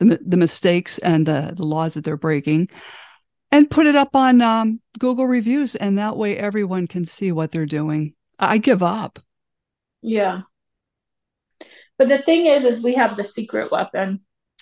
[0.01, 2.69] the, the mistakes and the, the laws that they're breaking
[3.51, 5.75] and put it up on um, Google reviews.
[5.75, 8.15] And that way everyone can see what they're doing.
[8.39, 9.19] I give up.
[10.03, 10.43] Yeah.
[11.97, 14.21] But the thing is, is we have the secret weapon.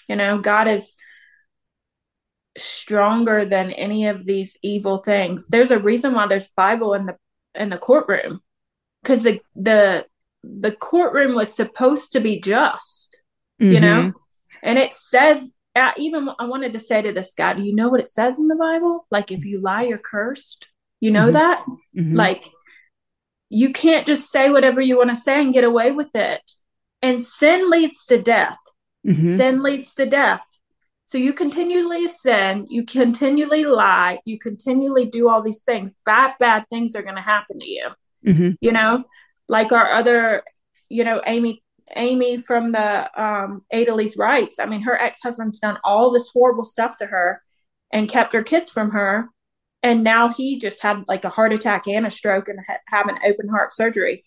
[0.09, 0.97] You know, God is
[2.57, 5.47] stronger than any of these evil things.
[5.49, 7.17] There's a reason why there's Bible in the
[7.57, 8.41] in the courtroom
[9.03, 10.07] because the the
[10.43, 13.21] the courtroom was supposed to be just,
[13.61, 13.73] mm-hmm.
[13.73, 14.13] you know,
[14.63, 15.53] and it says.
[15.75, 18.39] Uh, even I wanted to say to this guy, do you know what it says
[18.39, 19.07] in the Bible?
[19.11, 20.71] Like, if you lie, you're cursed.
[21.01, 21.33] You know mm-hmm.
[21.33, 21.67] that?
[21.95, 22.17] Mm-hmm.
[22.17, 22.45] Like,
[23.51, 26.41] you can't just say whatever you want to say and get away with it.
[27.03, 28.57] And sin leads to death.
[29.07, 29.37] Mm-hmm.
[29.37, 30.41] Sin leads to death.
[31.07, 35.99] So you continually sin, you continually lie, you continually do all these things.
[36.05, 37.89] Bad, bad things are going to happen to you.
[38.27, 38.51] Mm-hmm.
[38.61, 39.05] You know,
[39.49, 40.43] like our other,
[40.89, 41.63] you know, Amy,
[41.95, 44.59] Amy from the um, Adalys Rights.
[44.59, 47.41] I mean, her ex husband's done all this horrible stuff to her
[47.93, 49.29] and kept her kids from her.
[49.85, 53.07] And now he just had like a heart attack and a stroke and ha- have
[53.07, 54.25] an open heart surgery.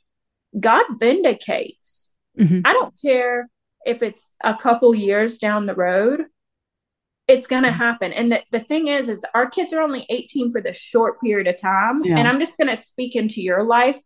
[0.57, 2.09] God vindicates.
[2.39, 2.61] Mm-hmm.
[2.63, 3.49] I don't care
[3.85, 6.21] if it's a couple years down the road
[7.29, 8.11] it's going to happen.
[8.11, 11.47] And the, the thing is is our kids are only 18 for this short period
[11.47, 12.03] of time.
[12.03, 12.17] Yeah.
[12.17, 14.01] and i'm just going to speak into your life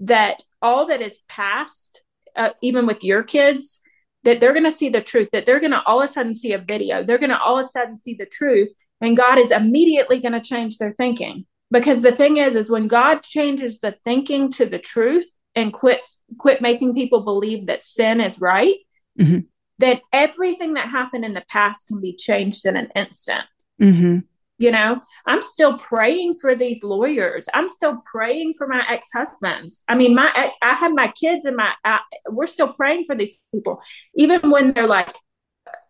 [0.00, 2.02] that all that is past
[2.34, 3.80] uh, even with your kids
[4.24, 6.34] that they're going to see the truth that they're going to all of a sudden
[6.34, 7.02] see a video.
[7.02, 10.32] They're going to all of a sudden see the truth and god is immediately going
[10.32, 11.46] to change their thinking.
[11.70, 16.00] Because the thing is is when god changes the thinking to the truth and quit
[16.38, 18.76] quit making people believe that sin is right
[19.18, 19.38] mm-hmm
[19.78, 23.44] that everything that happened in the past can be changed in an instant.
[23.80, 24.20] Mm-hmm.
[24.58, 27.46] You know, I'm still praying for these lawyers.
[27.52, 29.84] I'm still praying for my ex husbands.
[29.86, 33.38] I mean, my I have my kids and my I, we're still praying for these
[33.54, 33.82] people,
[34.14, 35.14] even when they're like,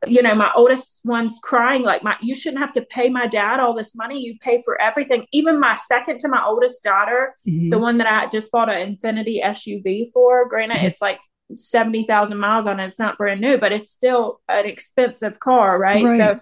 [0.05, 3.61] you know, my oldest one's crying like, my you shouldn't have to pay my dad
[3.61, 4.20] all this money.
[4.20, 5.27] You pay for everything.
[5.31, 7.68] Even my second to my oldest daughter, mm-hmm.
[7.68, 10.49] the one that I just bought an Infiniti SUV for.
[10.49, 10.87] Granted, mm-hmm.
[10.87, 11.20] it's like
[11.54, 12.87] seventy thousand miles on it.
[12.87, 16.04] It's not brand new, but it's still an expensive car, right?
[16.04, 16.18] right.
[16.18, 16.40] So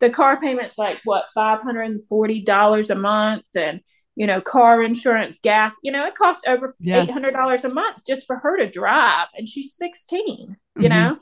[0.00, 3.80] the car payment's like what five hundred and forty dollars a month, and
[4.16, 5.74] you know, car insurance, gas.
[5.82, 7.04] You know, it costs over yes.
[7.04, 10.88] eight hundred dollars a month just for her to drive, and she's 16 You mm-hmm.
[10.88, 11.18] know,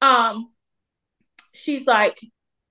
[0.00, 0.50] um,
[1.52, 2.20] she's like,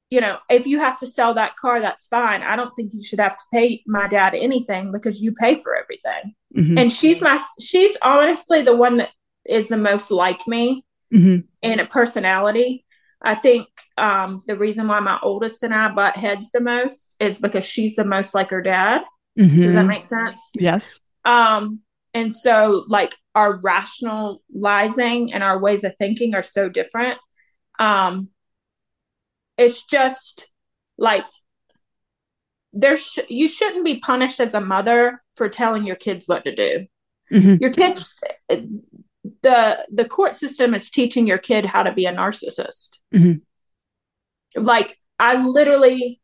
[0.10, 2.41] you know, if you have to sell that car, that's fine.
[2.41, 5.76] I don't think you should have to pay my dad anything because you pay for
[5.76, 6.36] everything.
[6.56, 6.78] Mm-hmm.
[6.78, 9.10] And she's my, she's honestly the one that
[9.45, 11.39] is the most like me mm-hmm.
[11.62, 12.86] in a personality.
[13.21, 17.39] I think um, the reason why my oldest and I butt heads the most is
[17.39, 19.01] because she's the most like her dad.
[19.39, 19.62] Mm-hmm.
[19.62, 20.51] Does that make sense?
[20.55, 20.99] Yes.
[21.23, 21.79] Um,
[22.13, 27.19] and so like our rationalizing and our ways of thinking are so different.
[27.79, 28.29] Um,
[29.58, 30.49] it's just
[30.97, 31.25] like
[32.73, 36.55] there sh- you shouldn't be punished as a mother for telling your kids what to
[36.55, 36.86] do.
[37.31, 37.55] Mm-hmm.
[37.55, 38.15] Your kids
[39.45, 42.97] the the court system is teaching your kid how to be a narcissist.
[43.13, 44.62] Mm-hmm.
[44.62, 46.19] Like I literally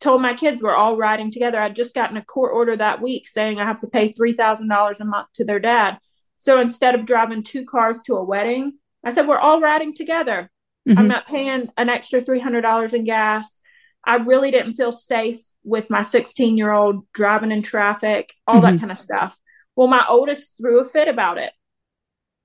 [0.00, 1.60] told my kids we're all riding together.
[1.60, 4.68] I'd just gotten a court order that week saying I have to pay three thousand
[4.68, 5.98] dollars a month to their dad.
[6.38, 8.72] So instead of driving two cars to a wedding,
[9.04, 10.50] I said we're all riding together.
[10.88, 10.98] Mm-hmm.
[10.98, 13.60] I'm not paying an extra three hundred dollars in gas.
[14.04, 18.74] I really didn't feel safe with my 16 year old driving in traffic, all mm-hmm.
[18.74, 19.38] that kind of stuff.
[19.76, 21.52] Well, my oldest threw a fit about it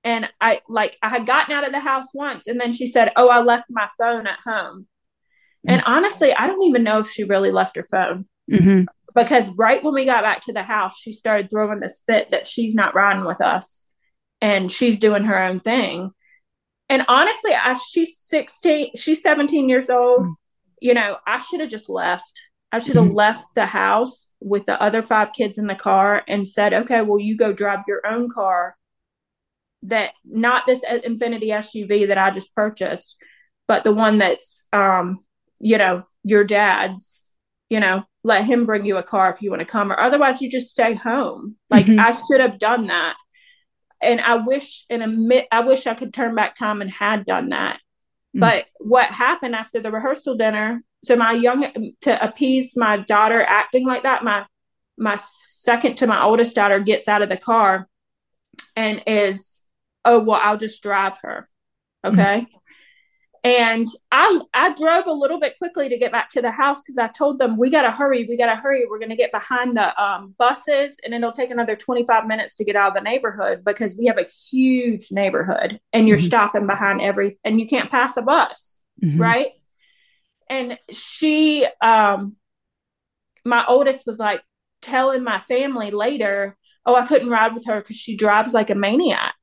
[0.04, 3.12] and I like I had gotten out of the house once and then she said,
[3.16, 4.86] "Oh, I left my phone at home."
[5.66, 5.70] Mm-hmm.
[5.70, 8.26] And honestly, I don't even know if she really left her phone.
[8.50, 8.84] Mm-hmm.
[9.14, 12.46] Because right when we got back to the house, she started throwing this fit that
[12.46, 13.84] she's not riding with us
[14.40, 16.12] and she's doing her own thing.
[16.88, 20.22] And honestly, I, she's 16, she's 17 years old.
[20.22, 20.32] Mm-hmm.
[20.80, 22.40] You know, I should have just left.
[22.72, 23.16] I should have mm-hmm.
[23.16, 27.18] left the house with the other five kids in the car and said, okay, well,
[27.18, 28.76] you go drive your own car
[29.84, 33.16] that not this Infiniti SUV that I just purchased,
[33.66, 35.20] but the one that's um,
[35.60, 37.32] you know, your dad's,
[37.68, 40.42] you know, let him bring you a car if you want to come, or otherwise
[40.42, 41.56] you just stay home.
[41.68, 42.00] Like mm-hmm.
[42.00, 43.16] I should have done that.
[44.02, 47.26] And I wish in a mid I wish I could turn back time and had
[47.26, 47.76] done that.
[47.76, 48.40] Mm-hmm.
[48.40, 50.82] But what happened after the rehearsal dinner?
[51.04, 54.46] So my young to appease my daughter acting like that, my
[54.98, 57.88] my second to my oldest daughter gets out of the car
[58.76, 59.62] and is
[60.04, 61.46] oh well i'll just drive her
[62.04, 62.56] okay mm-hmm.
[63.44, 66.98] and i i drove a little bit quickly to get back to the house because
[66.98, 69.32] i told them we got to hurry we got to hurry we're going to get
[69.32, 73.08] behind the um, buses and it'll take another 25 minutes to get out of the
[73.08, 76.26] neighborhood because we have a huge neighborhood and you're mm-hmm.
[76.26, 79.20] stopping behind every and you can't pass a bus mm-hmm.
[79.20, 79.50] right
[80.48, 82.36] and she um
[83.44, 84.42] my oldest was like
[84.82, 88.74] telling my family later oh i couldn't ride with her because she drives like a
[88.74, 89.34] maniac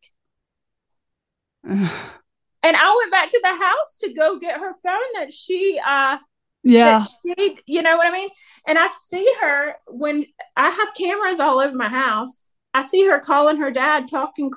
[1.68, 6.18] and I went back to the house to go get her phone that she uh
[6.64, 8.30] yeah she you know what I mean?
[8.68, 10.26] And I see her when
[10.56, 12.52] I have cameras all over my house.
[12.74, 14.52] I see her calling her dad talking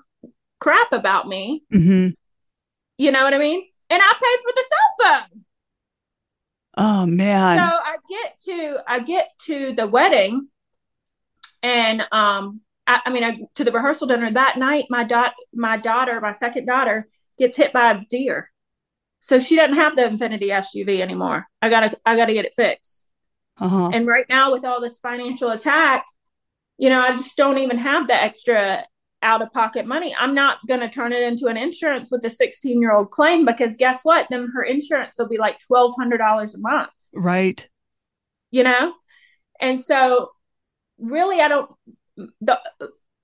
[0.61, 1.65] crap about me.
[1.73, 2.11] Mm-hmm.
[2.99, 3.65] You know what I mean?
[3.89, 5.45] And I pay for the cell phone.
[6.77, 7.59] Oh man.
[7.59, 10.49] So I get to I get to the wedding
[11.63, 15.77] and um I, I mean, I, to the rehearsal dinner that night, my dot, my
[15.77, 17.07] daughter, my second daughter,
[17.39, 18.51] gets hit by a deer,
[19.21, 21.47] so she doesn't have the Infiniti SUV anymore.
[21.63, 23.07] I gotta, I gotta get it fixed.
[23.59, 23.91] Uh-huh.
[23.93, 26.05] And right now, with all this financial attack,
[26.79, 28.85] you know, I just don't even have the extra
[29.23, 30.15] out of pocket money.
[30.19, 33.45] I'm not going to turn it into an insurance with a 16 year old claim
[33.45, 34.27] because guess what?
[34.31, 36.91] Then her insurance will be like $1,200 a month.
[37.13, 37.69] Right.
[38.51, 38.95] You know?
[39.61, 40.31] And so,
[40.99, 41.71] really, I don't,
[42.41, 42.59] the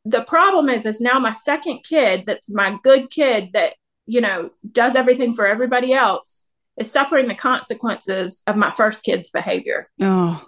[0.05, 3.75] the problem is is now my second kid that's my good kid that
[4.07, 6.45] you know does everything for everybody else
[6.79, 9.89] is suffering the consequences of my first kid's behavior.
[9.99, 10.45] Oh.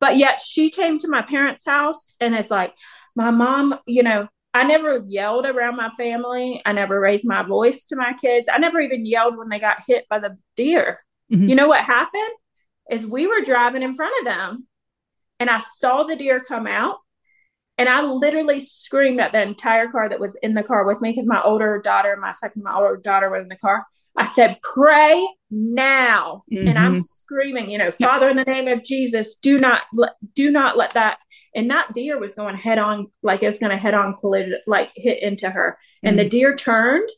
[0.00, 2.74] But yet she came to my parents house and it's like
[3.14, 6.62] my mom you know i never yelled around my family.
[6.64, 8.48] I never raised my voice to my kids.
[8.52, 11.00] I never even yelled when they got hit by the deer.
[11.32, 11.48] Mm-hmm.
[11.48, 12.22] you know what happened?
[12.90, 14.66] Is we were driving in front of them
[15.40, 16.96] and i saw the deer come out
[17.78, 21.10] and I literally screamed at the entire car that was in the car with me
[21.10, 23.86] because my older daughter, my second, my older daughter were in the car.
[24.16, 26.42] I said, pray now.
[26.52, 26.66] Mm-hmm.
[26.66, 27.02] And I'm mm-hmm.
[27.02, 30.94] screaming, you know, Father, in the name of Jesus, do not let, do not let
[30.94, 31.18] that.
[31.54, 34.58] And that deer was going head on, like it was going to head on collision,
[34.66, 35.78] like hit into her.
[36.02, 36.24] And mm-hmm.
[36.24, 37.08] the deer turned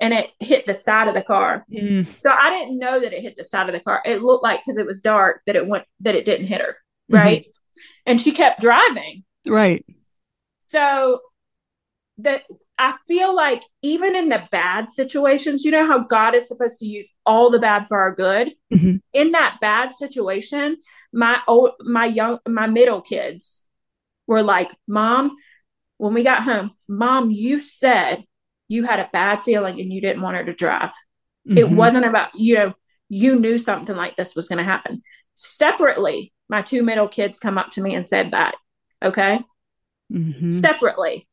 [0.00, 1.64] and it hit the side of the car.
[1.72, 2.04] Mm.
[2.20, 4.02] So I didn't know that it hit the side of the car.
[4.04, 6.76] It looked like because it was dark that it went that it didn't hit her.
[7.08, 7.42] Right.
[7.42, 7.80] Mm-hmm.
[8.06, 9.24] And she kept driving.
[9.46, 9.84] Right.
[10.70, 11.20] So
[12.18, 12.42] the
[12.78, 16.86] I feel like even in the bad situations, you know how God is supposed to
[16.86, 18.52] use all the bad for our good.
[18.72, 18.96] Mm-hmm.
[19.12, 20.78] In that bad situation,
[21.12, 23.64] my old, my young, my middle kids
[24.28, 25.36] were like, "Mom,
[25.98, 28.24] when we got home, Mom, you said
[28.68, 30.92] you had a bad feeling and you didn't want her to drive.
[31.48, 31.58] Mm-hmm.
[31.58, 32.74] It wasn't about you know
[33.08, 35.02] you knew something like this was going to happen."
[35.34, 38.54] Separately, my two middle kids come up to me and said that.
[39.02, 39.40] Okay,
[40.10, 40.48] mm-hmm.
[40.48, 41.26] separately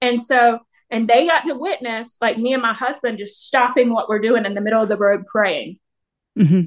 [0.00, 4.08] and so, and they got to witness like me and my husband just stopping what
[4.08, 5.78] we're doing in the middle of the road praying.
[6.38, 6.62] Mm-hmm.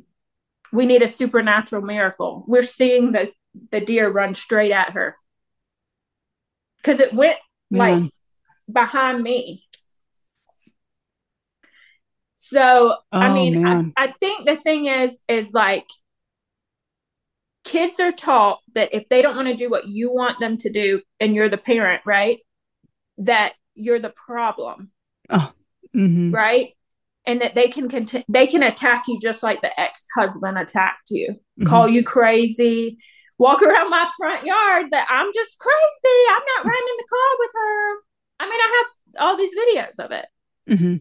[0.76, 2.44] We need a supernatural miracle.
[2.48, 3.32] We're seeing the
[3.72, 5.18] the deer run straight at her
[6.78, 7.38] because it went
[7.70, 8.06] like
[8.72, 9.66] behind me.
[12.38, 15.86] So oh, I mean, I, I think the thing is, is like
[17.72, 20.70] kids are taught that if they don't want to do what you want them to
[20.70, 22.40] do, and you're the parent, right?
[23.26, 24.92] that you're the problem.
[25.30, 25.52] Oh.
[25.96, 26.32] Mm-hmm.
[26.32, 26.74] Right?
[27.26, 31.30] And that they can conti- they can attack you just like the ex-husband attacked you.
[31.30, 31.68] Mm-hmm.
[31.68, 32.98] Call you crazy,
[33.38, 36.18] walk around my front yard that I'm just crazy.
[36.30, 37.96] I'm not running in the car with her.
[38.40, 40.26] I mean, I have all these videos of it.
[40.70, 40.96] Mm-hmm.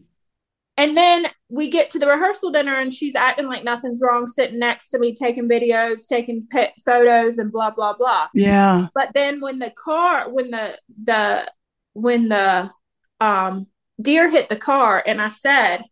[0.81, 4.57] And then we get to the rehearsal dinner and she's acting like nothing's wrong, sitting
[4.57, 8.29] next to me, taking videos, taking pet photos, and blah blah blah.
[8.33, 8.87] Yeah.
[8.95, 11.51] But then when the car, when the the
[11.93, 12.71] when the
[13.19, 13.67] um,
[14.01, 15.83] deer hit the car, and I said,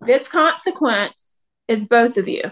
[0.00, 2.44] "This consequence is both of you."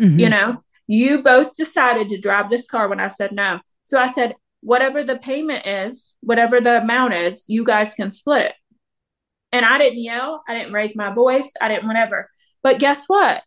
[0.00, 0.20] Mm-hmm.
[0.20, 3.58] You know, you both decided to drive this car when I said no.
[3.82, 8.42] So I said, whatever the payment is, whatever the amount is, you guys can split
[8.42, 8.54] it.
[9.52, 12.28] And I didn't yell, I didn't raise my voice, I didn't whatever.
[12.62, 13.42] But guess what?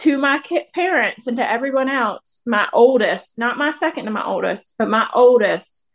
[0.00, 0.42] To my
[0.74, 5.06] parents and to everyone else, my oldest, not my second to my oldest, but my
[5.14, 5.88] oldest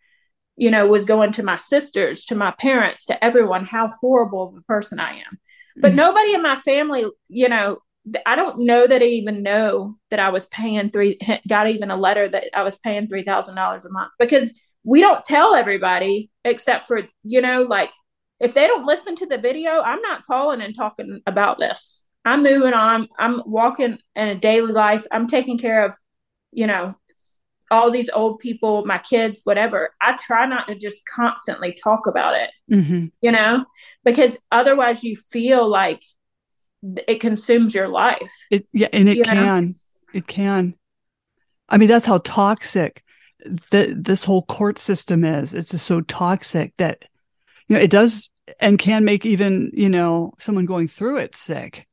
[0.55, 4.57] you know, was going to my sisters, to my parents, to everyone, how horrible of
[4.57, 5.39] a person I am.
[5.75, 5.97] But mm-hmm.
[5.97, 7.79] nobody in my family, you know,
[8.25, 11.17] I don't know that I even know that I was paying three,
[11.47, 15.55] got even a letter that I was paying $3,000 a month because we don't tell
[15.55, 17.89] everybody except for, you know, like
[18.43, 22.03] if they don't listen to the video, I'm not calling and talking about this.
[22.25, 23.07] I'm moving on.
[23.17, 25.07] I'm walking in a daily life.
[25.11, 25.95] I'm taking care of,
[26.51, 26.95] you know,
[27.71, 32.35] all these old people, my kids, whatever, I try not to just constantly talk about
[32.35, 33.07] it, mm-hmm.
[33.21, 33.65] you know,
[34.03, 36.03] because otherwise you feel like
[37.07, 38.31] it consumes your life.
[38.51, 39.65] It, yeah, and it can.
[39.65, 39.73] Know?
[40.13, 40.75] It can.
[41.69, 43.01] I mean, that's how toxic
[43.71, 45.53] the, this whole court system is.
[45.53, 47.05] It's just so toxic that,
[47.67, 48.29] you know, it does
[48.59, 51.87] and can make even, you know, someone going through it sick.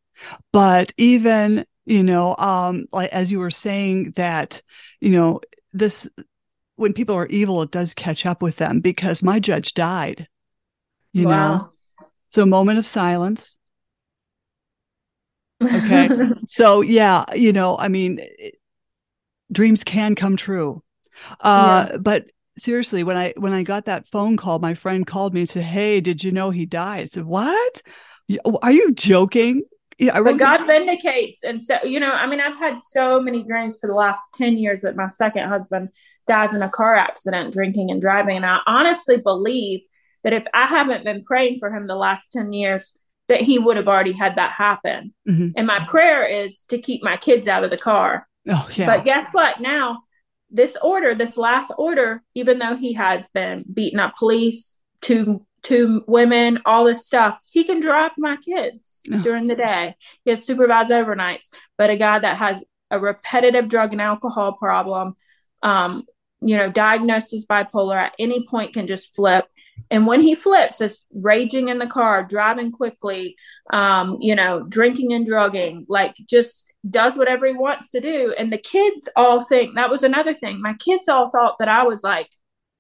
[0.52, 4.62] But even, you know, um, like as you were saying that,
[5.00, 5.40] you know,
[5.72, 6.08] this
[6.80, 10.26] when people are evil it does catch up with them because my judge died
[11.12, 11.56] you wow.
[11.56, 11.72] know
[12.30, 13.56] so moment of silence
[15.62, 16.08] okay
[16.46, 18.54] so yeah you know i mean it,
[19.52, 20.82] dreams can come true
[21.40, 21.96] uh yeah.
[21.98, 25.48] but seriously when i when i got that phone call my friend called me and
[25.48, 27.82] said hey did you know he died i said what
[28.62, 29.62] are you joking
[30.00, 31.44] yeah, but God vindicates.
[31.44, 34.56] And so, you know, I mean, I've had so many dreams for the last 10
[34.56, 35.90] years that my second husband
[36.26, 38.36] dies in a car accident, drinking and driving.
[38.36, 39.82] And I honestly believe
[40.24, 42.94] that if I haven't been praying for him the last 10 years,
[43.28, 45.12] that he would have already had that happen.
[45.28, 45.50] Mm-hmm.
[45.54, 48.26] And my prayer is to keep my kids out of the car.
[48.48, 48.86] Oh, yeah.
[48.86, 49.60] But guess what?
[49.60, 50.04] Now,
[50.50, 56.02] this order, this last order, even though he has been beating up police, two to
[56.06, 57.38] women, all this stuff.
[57.50, 59.94] He can drive my kids during the day.
[60.24, 65.16] He has supervised overnights, but a guy that has a repetitive drug and alcohol problem,
[65.62, 66.04] um,
[66.40, 69.46] you know, diagnosed as bipolar at any point can just flip.
[69.90, 73.36] And when he flips, it's raging in the car, driving quickly,
[73.72, 78.34] um, you know, drinking and drugging, like just does whatever he wants to do.
[78.36, 80.60] And the kids all think that was another thing.
[80.60, 82.28] My kids all thought that I was like,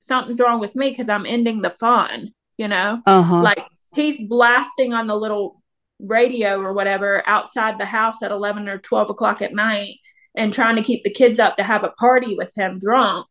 [0.00, 3.40] something's wrong with me because I'm ending the fun you know uh-huh.
[3.40, 5.62] like he's blasting on the little
[5.98, 9.94] radio or whatever outside the house at 11 or 12 o'clock at night
[10.34, 13.26] and trying to keep the kids up to have a party with him drunk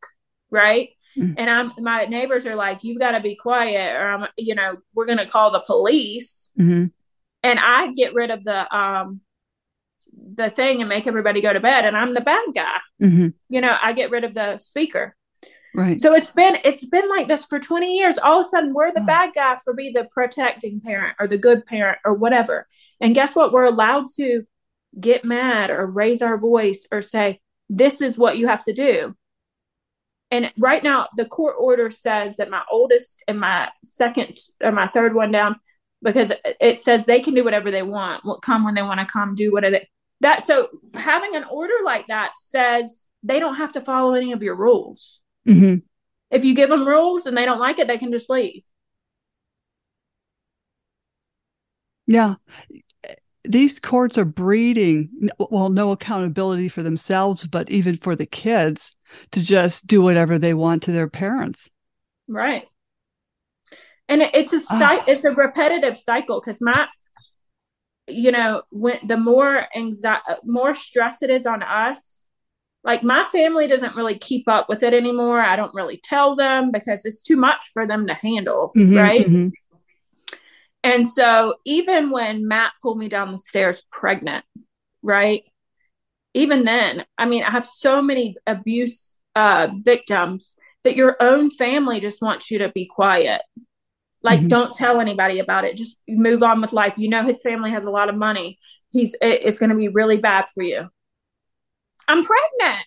[0.50, 1.34] right mm-hmm.
[1.38, 4.78] and i'm my neighbors are like you've got to be quiet or i'm you know
[4.94, 6.86] we're going to call the police mm-hmm.
[7.44, 9.22] and I get rid of the um
[10.36, 12.78] the thing and make everybody go to bed and I'm the bad guy.
[13.02, 13.28] Mm-hmm.
[13.50, 15.16] You know, I get rid of the speaker.
[15.76, 16.02] Right.
[16.02, 18.18] So it's been it's been like this for 20 years.
[18.18, 19.06] All of a sudden we're the oh.
[19.06, 22.68] bad guy for being the protecting parent or the good parent or whatever.
[23.00, 23.52] And guess what?
[23.52, 24.44] We're allowed to
[25.00, 27.40] get mad or raise our voice or say,
[27.70, 29.16] this is what you have to do.
[30.32, 34.88] And right now, the court order says that my oldest and my second or my
[34.88, 35.60] third one down,
[36.04, 39.34] because it says they can do whatever they want, come when they want to come,
[39.34, 39.90] do whatever they,
[40.22, 40.44] that.
[40.44, 44.56] So having an order like that says they don't have to follow any of your
[44.56, 45.20] rules.
[45.48, 45.78] Mm-hmm.
[46.30, 48.64] If you give them rules and they don't like it, they can just leave.
[52.06, 52.36] Yeah
[53.50, 58.96] these courts are breeding well no accountability for themselves but even for the kids
[59.32, 61.70] to just do whatever they want to their parents
[62.28, 62.66] right
[64.08, 66.88] and it's a uh, it's a repetitive cycle because my
[68.08, 72.26] you know when the more anxiety more stress it is on us
[72.84, 76.72] like my family doesn't really keep up with it anymore i don't really tell them
[76.72, 79.50] because it's too much for them to handle mm-hmm, right mm-hmm.
[80.84, 84.46] And so even when Matt pulled me down the stairs pregnant,
[85.02, 85.44] right?
[86.40, 92.00] Even then, I mean, I have so many abuse uh, victims that your own family
[92.00, 93.42] just wants you to be quiet.
[94.24, 94.48] Like, mm-hmm.
[94.48, 95.76] don't tell anybody about it.
[95.76, 96.98] Just move on with life.
[96.98, 98.58] You know, his family has a lot of money.
[98.90, 100.88] He's it, it's going to be really bad for you.
[102.08, 102.86] I'm pregnant.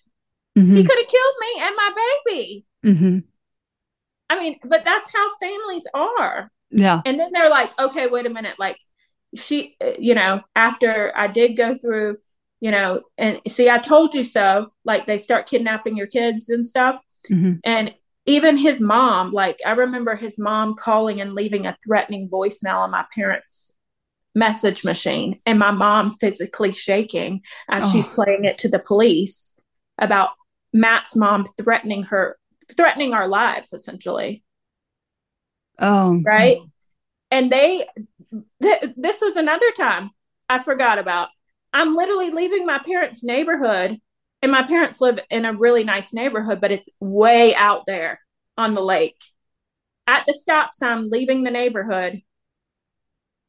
[0.58, 0.76] Mm-hmm.
[0.76, 1.90] He could have killed me and my
[2.26, 2.66] baby.
[2.86, 3.18] Mm-hmm.
[4.30, 6.50] I mean, but that's how families are.
[6.70, 7.02] Yeah.
[7.04, 8.58] And then they're like, okay, wait a minute.
[8.58, 8.78] Like,
[9.34, 12.16] she, you know, after I did go through,
[12.62, 14.72] you know, and see, I told you so.
[14.84, 16.96] Like, they start kidnapping your kids and stuff.
[17.28, 17.54] Mm-hmm.
[17.64, 17.92] And
[18.24, 22.92] even his mom, like, I remember his mom calling and leaving a threatening voicemail on
[22.92, 23.74] my parents'
[24.36, 27.90] message machine, and my mom physically shaking as oh.
[27.90, 29.56] she's playing it to the police
[29.98, 30.30] about
[30.72, 32.38] Matt's mom threatening her,
[32.76, 34.44] threatening our lives, essentially.
[35.80, 36.58] Oh, right.
[37.32, 37.88] And they,
[38.62, 40.12] th- this was another time
[40.48, 41.28] I forgot about.
[41.72, 43.98] I'm literally leaving my parents' neighborhood,
[44.42, 48.20] and my parents live in a really nice neighborhood, but it's way out there
[48.58, 49.22] on the lake.
[50.06, 52.22] At the stop sign, leaving the neighborhood,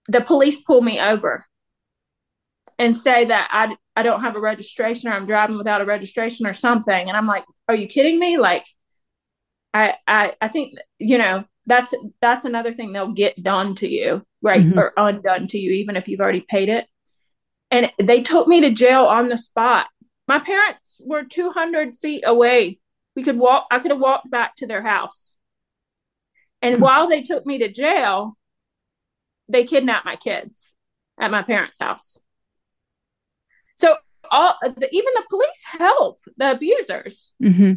[0.07, 1.45] the police pull me over
[2.77, 6.45] and say that I, I don't have a registration or I'm driving without a registration
[6.45, 7.07] or something.
[7.07, 8.37] And I'm like, are you kidding me?
[8.37, 8.65] Like,
[9.73, 14.25] I, I, I think, you know, that's that's another thing they'll get done to you
[14.41, 14.77] right mm-hmm.
[14.77, 16.85] or undone to you even if you've already paid it
[17.73, 19.87] and they took me to jail on the spot.
[20.27, 22.79] My parents were 200 feet away.
[23.15, 25.33] We could walk i could have walked back to their house.
[26.61, 26.83] And mm-hmm.
[26.83, 28.37] while they took me to jail
[29.49, 30.71] they kidnapped my kids
[31.19, 32.17] at my parents house.
[33.75, 33.97] So
[34.31, 37.33] all the, even the police help the abusers.
[37.43, 37.73] Mm-hmm.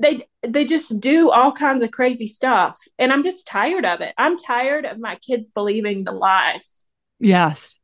[0.00, 2.78] They they just do all kinds of crazy stuff.
[2.98, 4.12] And i'm just tired of it.
[4.18, 6.84] I'm tired of my kids believing the lies.
[7.18, 7.79] Yes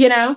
[0.00, 0.36] you know?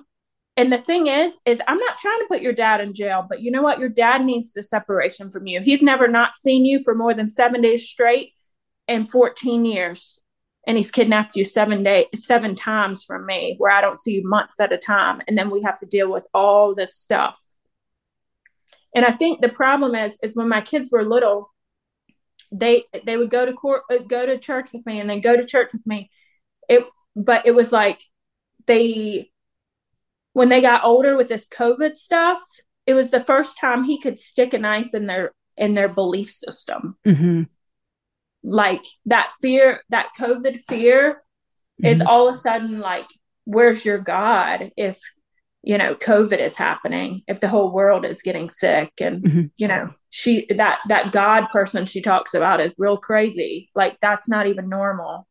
[0.57, 3.41] And the thing is is i'm not trying to put your dad in jail but
[3.41, 3.79] you know what?
[3.79, 5.61] Your dad needs the separation from you.
[5.61, 8.33] He's never not seen you for more than seven days straight
[8.87, 10.19] in 14 years.
[10.67, 14.27] And he's kidnapped you seven days seven times from me where i don't see you
[14.27, 15.21] months at a time.
[15.27, 17.39] And then we have to deal with all this stuff.
[18.95, 21.51] And I think the problem is is when my kids were little,
[22.51, 25.35] they they would go to court, uh, go to church with me, and then go
[25.35, 26.11] to church with me.
[26.69, 26.85] It,
[27.15, 28.01] but it was like
[28.67, 29.31] they
[30.33, 32.41] when they got older with this COVID stuff,
[32.85, 36.29] it was the first time he could stick a knife in their in their belief
[36.29, 36.97] system.
[37.05, 37.43] Mm-hmm.
[38.43, 41.23] Like that fear, that COVID fear,
[41.81, 41.85] mm-hmm.
[41.85, 43.07] is all of a sudden like,
[43.45, 44.71] where's your God?
[44.75, 44.99] If
[45.63, 49.45] you know covid is happening if the whole world is getting sick and mm-hmm.
[49.57, 54.27] you know she that that god person she talks about is real crazy like that's
[54.27, 55.25] not even normal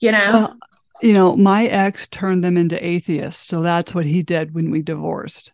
[0.00, 0.58] you know well,
[1.02, 4.82] you know my ex turned them into atheists so that's what he did when we
[4.82, 5.52] divorced.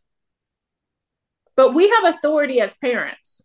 [1.57, 3.43] But we have authority as parents.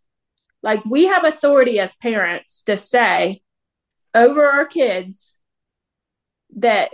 [0.62, 3.42] Like we have authority as parents to say
[4.14, 5.36] over our kids
[6.56, 6.92] that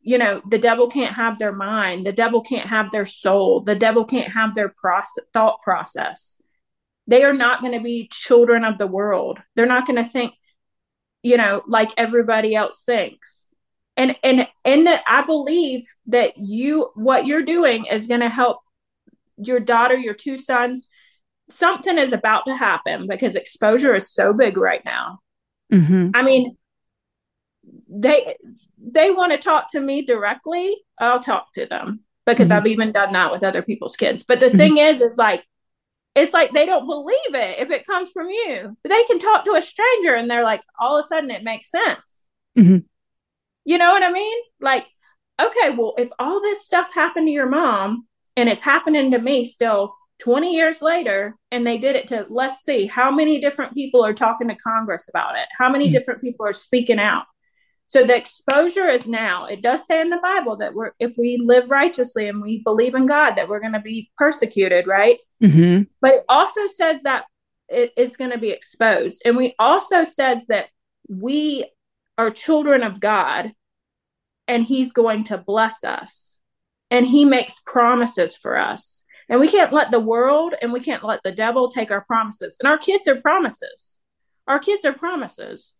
[0.00, 3.74] you know the devil can't have their mind the devil can't have their soul the
[3.74, 6.36] devil can't have their process, thought process.
[7.08, 9.38] They are not going to be children of the world.
[9.54, 10.32] They're not going to think
[11.22, 13.45] you know like everybody else thinks
[13.96, 18.58] and and and that i believe that you what you're doing is going to help
[19.36, 20.88] your daughter your two sons
[21.48, 25.18] something is about to happen because exposure is so big right now
[25.72, 26.10] mm-hmm.
[26.14, 26.56] i mean
[27.88, 28.36] they
[28.78, 32.58] they want to talk to me directly, I'll talk to them because mm-hmm.
[32.58, 34.24] I've even done that with other people's kids.
[34.26, 34.56] But the mm-hmm.
[34.56, 35.44] thing is, it's like
[36.14, 38.76] it's like they don't believe it if it comes from you.
[38.82, 41.44] But they can talk to a stranger and they're like, all of a sudden it
[41.44, 42.24] makes sense.
[43.66, 44.38] You know what I mean?
[44.60, 44.88] Like,
[45.42, 48.06] okay, well, if all this stuff happened to your mom
[48.36, 52.62] and it's happening to me still 20 years later, and they did it to let's
[52.62, 55.92] see how many different people are talking to Congress about it, how many mm-hmm.
[55.92, 57.24] different people are speaking out.
[57.88, 59.46] So the exposure is now.
[59.46, 62.94] It does say in the Bible that we're if we live righteously and we believe
[62.94, 65.18] in God that we're going to be persecuted, right?
[65.42, 65.82] Mm-hmm.
[66.00, 67.24] But it also says that
[67.68, 70.66] it is going to be exposed, and we also says that
[71.08, 71.66] we
[72.18, 73.52] are children of God,
[74.48, 76.38] and He's going to bless us,
[76.90, 81.04] and He makes promises for us, and we can't let the world and we can't
[81.04, 82.56] let the devil take our promises.
[82.60, 83.98] And our kids are promises.
[84.46, 85.74] Our kids are promises.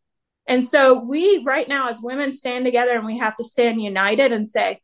[0.49, 4.32] And so we, right now, as women, stand together and we have to stand united
[4.32, 4.80] and say,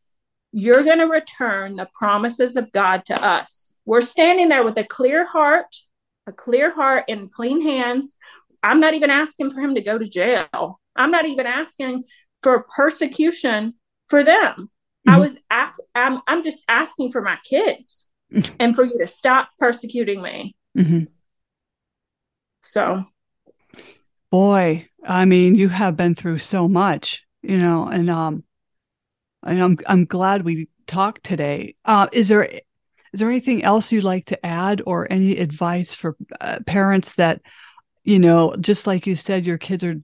[0.51, 3.73] You're going to return the promises of God to us.
[3.85, 5.75] We're standing there with a clear heart,
[6.27, 8.17] a clear heart and clean hands.
[8.61, 10.79] I'm not even asking for him to go to jail.
[10.95, 12.03] I'm not even asking
[12.41, 13.73] for persecution
[14.09, 14.69] for them.
[15.07, 15.09] Mm-hmm.
[15.09, 15.37] I was,
[15.95, 18.05] I'm, I'm just asking for my kids
[18.59, 20.55] and for you to stop persecuting me.
[20.77, 21.03] Mm-hmm.
[22.61, 23.05] So
[24.33, 28.43] boy, I mean, you have been through so much, you know, and um,
[29.43, 31.75] and I'm I'm glad we talked today.
[31.85, 32.61] Uh, is there is
[33.19, 37.41] there anything else you'd like to add, or any advice for uh, parents that,
[38.03, 40.01] you know, just like you said, your kids are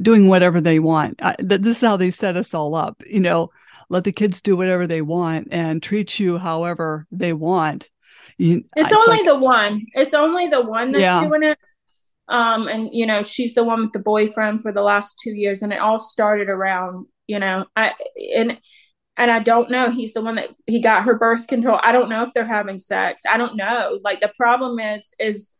[0.00, 1.20] doing whatever they want.
[1.20, 3.50] Uh, this is how they set us all up, you know.
[3.88, 7.90] Let the kids do whatever they want and treat you however they want.
[8.38, 9.82] You, it's, it's, only like, the one.
[9.94, 11.24] It's only the one that's yeah.
[11.24, 11.58] doing it.
[12.28, 15.62] Um, and you know, she's the one with the boyfriend for the last two years,
[15.62, 17.94] and it all started around, you know, I
[18.36, 18.58] and
[19.16, 19.90] and I don't know.
[19.90, 21.80] He's the one that he got her birth control.
[21.82, 23.24] I don't know if they're having sex.
[23.28, 23.98] I don't know.
[24.02, 25.50] Like the problem is, is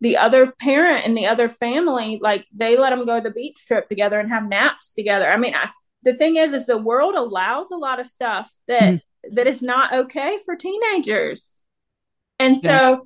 [0.00, 3.64] the other parent and the other family, like they let them go to the beach
[3.66, 5.30] trip together and have naps together.
[5.30, 5.68] I mean, I,
[6.02, 9.00] the thing is, is the world allows a lot of stuff that mm.
[9.32, 11.62] that is not okay for teenagers,
[12.38, 12.70] and so.
[12.70, 12.98] Yes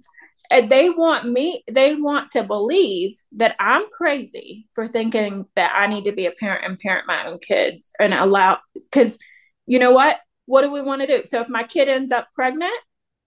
[0.68, 6.04] they want me they want to believe that i'm crazy for thinking that i need
[6.04, 9.18] to be a parent and parent my own kids and allow because
[9.66, 12.28] you know what what do we want to do so if my kid ends up
[12.34, 12.74] pregnant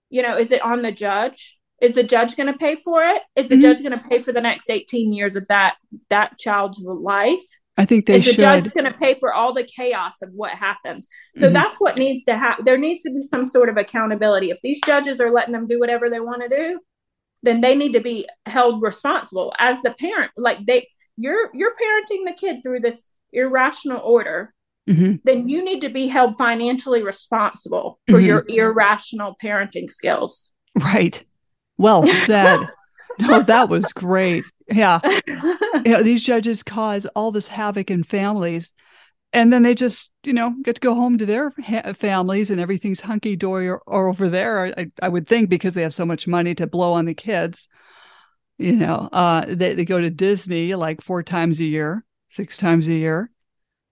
[0.09, 3.21] you know is it on the judge is the judge going to pay for it
[3.35, 3.61] is the mm-hmm.
[3.61, 5.75] judge going to pay for the next 18 years of that
[6.09, 7.43] that child's life
[7.79, 8.39] I think they is the should.
[8.39, 11.07] judge going to pay for all the chaos of what happens.
[11.35, 11.53] So mm-hmm.
[11.53, 12.65] that's what needs to happen.
[12.65, 14.49] There needs to be some sort of accountability.
[14.49, 16.79] If these judges are letting them do whatever they want to do,
[17.43, 22.25] then they need to be held responsible as the parent like they you're you're parenting
[22.25, 24.53] the kid through this irrational order
[24.89, 25.15] mm-hmm.
[25.23, 28.25] then you need to be held financially responsible for mm-hmm.
[28.25, 31.25] your irrational parenting skills right
[31.77, 32.59] well said.
[33.19, 34.45] No that was great.
[34.71, 34.99] Yeah.
[35.85, 38.73] You know, these judges cause all this havoc in families
[39.33, 42.59] and then they just you know get to go home to their ha- families and
[42.59, 46.05] everything's hunky dory or, or, over there I, I, would think because they have so
[46.05, 47.67] much money to blow on the kids.
[48.57, 52.87] You know uh, they, they go to disney like four times a year six times
[52.87, 53.29] a year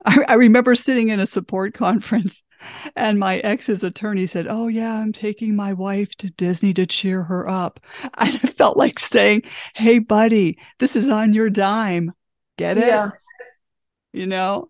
[0.20, 2.44] I, I remember sitting in a support conference
[2.96, 7.24] and my ex's attorney said oh yeah i'm taking my wife to disney to cheer
[7.24, 7.80] her up
[8.16, 9.44] i felt like saying
[9.76, 12.14] hey buddy this is on your dime
[12.58, 13.10] get it yeah.
[14.14, 14.70] you know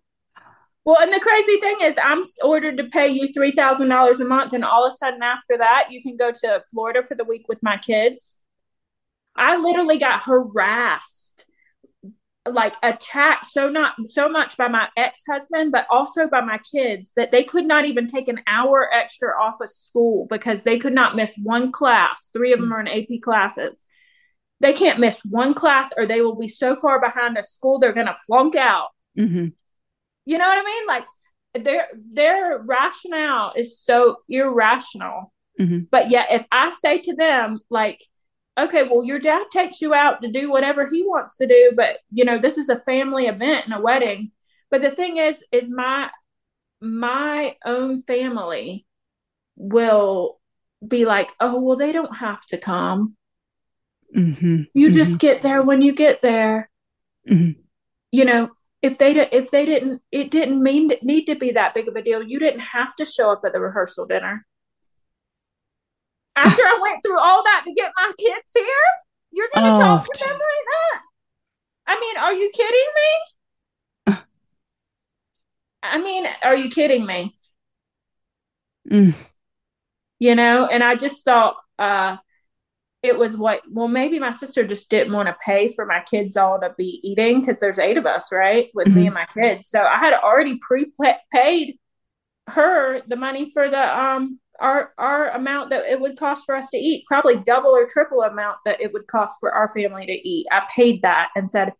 [0.86, 4.24] well, and the crazy thing is, I'm ordered to pay you three thousand dollars a
[4.24, 7.24] month, and all of a sudden after that, you can go to Florida for the
[7.24, 8.38] week with my kids.
[9.34, 11.44] I literally got harassed,
[12.50, 17.12] like attacked so not so much by my ex husband, but also by my kids
[17.16, 20.94] that they could not even take an hour extra off of school because they could
[20.94, 22.30] not miss one class.
[22.32, 23.86] Three of them are in AP classes.
[24.60, 27.92] They can't miss one class, or they will be so far behind a school they're
[27.92, 28.88] going to flunk out.
[29.18, 29.48] Mm-hmm
[30.26, 30.86] you know what I mean?
[30.86, 31.04] Like
[31.64, 35.32] their their rationale is so irrational.
[35.58, 35.84] Mm-hmm.
[35.90, 38.04] But yet if I say to them like
[38.58, 41.98] okay, well your dad takes you out to do whatever he wants to do, but
[42.12, 44.32] you know, this is a family event and a wedding.
[44.70, 46.10] But the thing is is my
[46.80, 48.86] my own family
[49.56, 50.38] will
[50.86, 53.16] be like, "Oh, well they don't have to come."
[54.16, 54.62] Mm-hmm.
[54.74, 55.18] You just mm-hmm.
[55.18, 56.70] get there when you get there.
[57.28, 57.60] Mm-hmm.
[58.12, 58.50] You know,
[58.82, 62.02] if they if they didn't it didn't mean need to be that big of a
[62.02, 64.46] deal you didn't have to show up at the rehearsal dinner
[66.36, 68.64] after i went through all that to get my kids here
[69.32, 71.00] you're gonna oh, talk to them like that
[71.86, 73.20] i mean are you kidding me
[75.82, 77.34] I mean, are you kidding me?
[78.90, 79.14] Mm.
[80.18, 82.16] You know, and I just thought uh
[83.02, 86.36] it was what well maybe my sister just didn't want to pay for my kids
[86.36, 88.96] all to be eating because there's eight of us right with mm-hmm.
[88.96, 91.78] me and my kids so i had already prepaid
[92.48, 96.70] her the money for the um our our amount that it would cost for us
[96.70, 100.28] to eat probably double or triple amount that it would cost for our family to
[100.28, 101.72] eat i paid that and said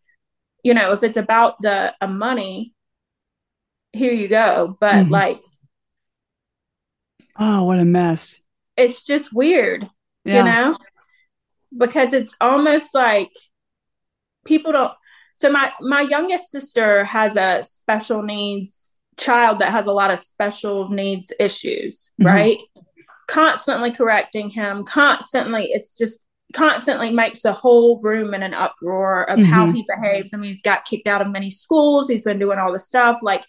[0.63, 2.73] you know if it's about the uh, money
[3.93, 5.13] here you go but mm-hmm.
[5.13, 5.43] like
[7.39, 8.41] oh what a mess
[8.77, 9.89] it's just weird
[10.25, 10.39] yeah.
[10.39, 10.77] you know
[11.77, 13.31] because it's almost like
[14.45, 14.93] people don't
[15.35, 20.19] so my my youngest sister has a special needs child that has a lot of
[20.19, 22.27] special needs issues mm-hmm.
[22.27, 22.59] right
[23.29, 29.39] constantly correcting him constantly it's just constantly makes the whole room in an uproar of
[29.39, 29.51] mm-hmm.
[29.51, 32.59] how he behaves i mean he's got kicked out of many schools he's been doing
[32.59, 33.45] all this stuff like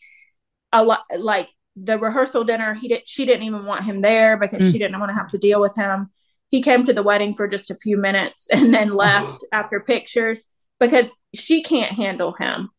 [0.74, 4.62] a lot like the rehearsal dinner he did she didn't even want him there because
[4.62, 4.72] mm-hmm.
[4.72, 6.10] she didn't want to have to deal with him
[6.50, 10.46] he came to the wedding for just a few minutes and then left after pictures
[10.80, 12.70] because she can't handle him.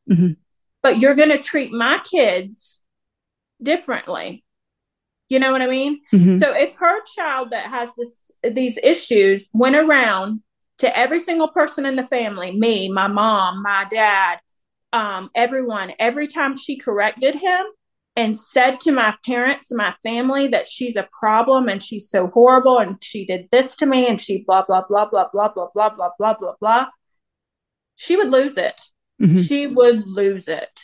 [0.89, 0.95] Mm-hmm.
[0.95, 2.81] But you're going to treat my kids
[3.63, 4.45] differently.
[5.29, 6.01] You know what I mean?
[6.13, 6.39] Mm-hmm.
[6.39, 10.43] So if her child that has this these issues went around
[10.79, 14.39] to every single person in the family, me, my mom, my dad,
[14.93, 17.67] um, everyone, every time she corrected him,
[18.19, 22.27] and said to my parents and my family that she's a problem and she's so
[22.27, 25.69] horrible and she did this to me and she blah blah blah blah blah blah
[25.73, 26.87] blah blah blah blah blah
[27.95, 28.81] she would lose it
[29.21, 29.39] mm-hmm.
[29.39, 30.81] she would lose it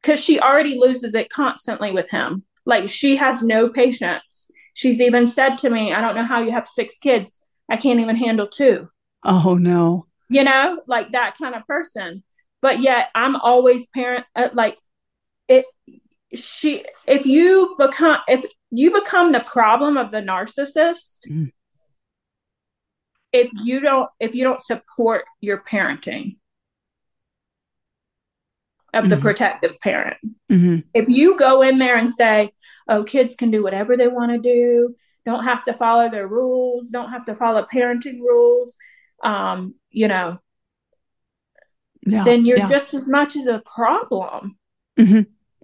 [0.00, 5.28] because she already loses it constantly with him like she has no patience she's even
[5.28, 8.46] said to me i don't know how you have six kids i can't even handle
[8.46, 8.88] two.
[9.24, 12.22] Oh no you know like that kind of person
[12.60, 14.78] but yet i'm always parent uh, like
[15.48, 15.66] it
[16.34, 21.50] she if you become if you become the problem of the narcissist mm.
[23.32, 26.36] if you don't if you don't support your parenting
[28.94, 29.22] of the mm-hmm.
[29.22, 30.16] protective parent
[30.50, 30.78] mm-hmm.
[30.94, 32.50] if you go in there and say
[32.88, 36.90] oh kids can do whatever they want to do don't have to follow their rules
[36.90, 38.76] don't have to follow parenting rules
[39.24, 40.38] um you know
[42.04, 42.66] yeah, then you're yeah.
[42.66, 44.56] just as much as a problem
[44.98, 45.22] mm-hmm.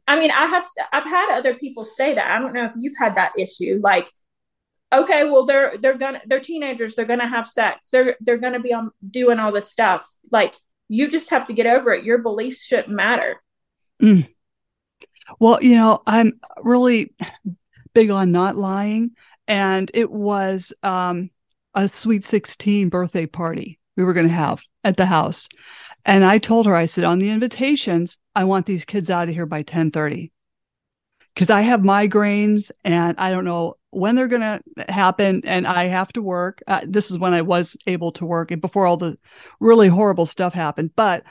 [0.08, 2.30] I mean, I have I've had other people say that.
[2.30, 3.78] I don't know if you've had that issue.
[3.82, 4.10] Like,
[4.90, 6.94] okay, well, they're they're gonna they're teenagers.
[6.94, 7.90] They're gonna have sex.
[7.90, 10.08] They're they're gonna be on doing all this stuff.
[10.32, 10.54] Like,
[10.88, 12.04] you just have to get over it.
[12.04, 13.42] Your beliefs shouldn't matter.
[14.02, 14.28] Mm.
[15.38, 17.14] Well, you know, I'm really
[17.94, 19.10] big on not lying,
[19.46, 21.30] and it was um,
[21.74, 25.48] a sweet sixteen birthday party we were going to have at the house.
[26.04, 29.34] And I told her, I said, on the invitations, I want these kids out of
[29.34, 30.32] here by 1030
[31.34, 35.84] because I have migraines and I don't know when they're going to happen and I
[35.84, 36.62] have to work.
[36.66, 39.18] Uh, this is when I was able to work and before all the
[39.60, 40.90] really horrible stuff happened.
[40.94, 41.24] But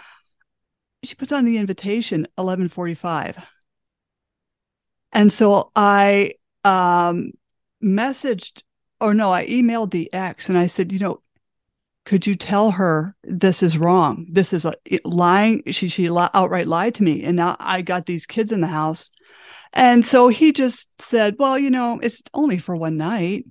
[1.04, 3.38] she puts on the invitation 1145.
[5.14, 6.34] And so I
[6.64, 7.32] um,
[7.84, 8.64] messaged,
[9.00, 11.22] or no, I emailed the ex and I said, you know,
[12.06, 16.96] could you tell her this is wrong this is a, lying she she outright lied
[16.96, 19.12] to me and now i got these kids in the house
[19.74, 23.46] and so he just said well you know it's only for one night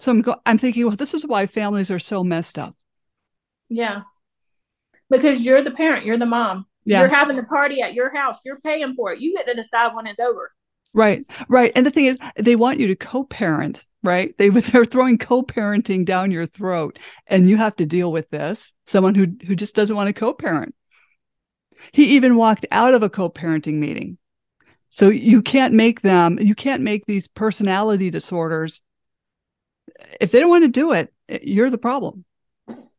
[0.00, 2.76] so i'm go- i'm thinking well this is why families are so messed up
[3.68, 4.02] yeah
[5.10, 7.00] because you're the parent you're the mom yes.
[7.00, 9.94] you're having the party at your house you're paying for it you get to decide
[9.94, 10.52] when it's over
[10.92, 14.36] right right and the thing is they want you to co-parent right?
[14.38, 18.72] They they're throwing co-parenting down your throat, and you have to deal with this.
[18.86, 20.74] Someone who who just doesn't want to co-parent.
[21.92, 24.18] He even walked out of a co-parenting meeting.
[24.90, 26.38] So you can't make them.
[26.38, 28.80] You can't make these personality disorders.
[30.20, 32.24] If they don't want to do it, you're the problem.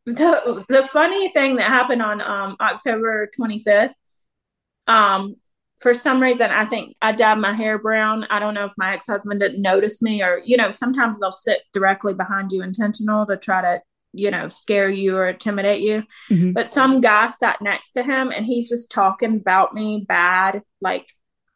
[0.06, 3.94] The the funny thing that happened on um, October 25th,
[4.88, 5.36] um,
[5.80, 8.26] for some reason, I think I dyed my hair brown.
[8.30, 11.32] I don't know if my ex husband didn't notice me, or, you know, sometimes they'll
[11.32, 13.82] sit directly behind you intentional to try to,
[14.18, 16.04] you know, scare you or intimidate you.
[16.30, 16.52] Mm-hmm.
[16.52, 21.08] But some guy sat next to him and he's just talking about me bad, like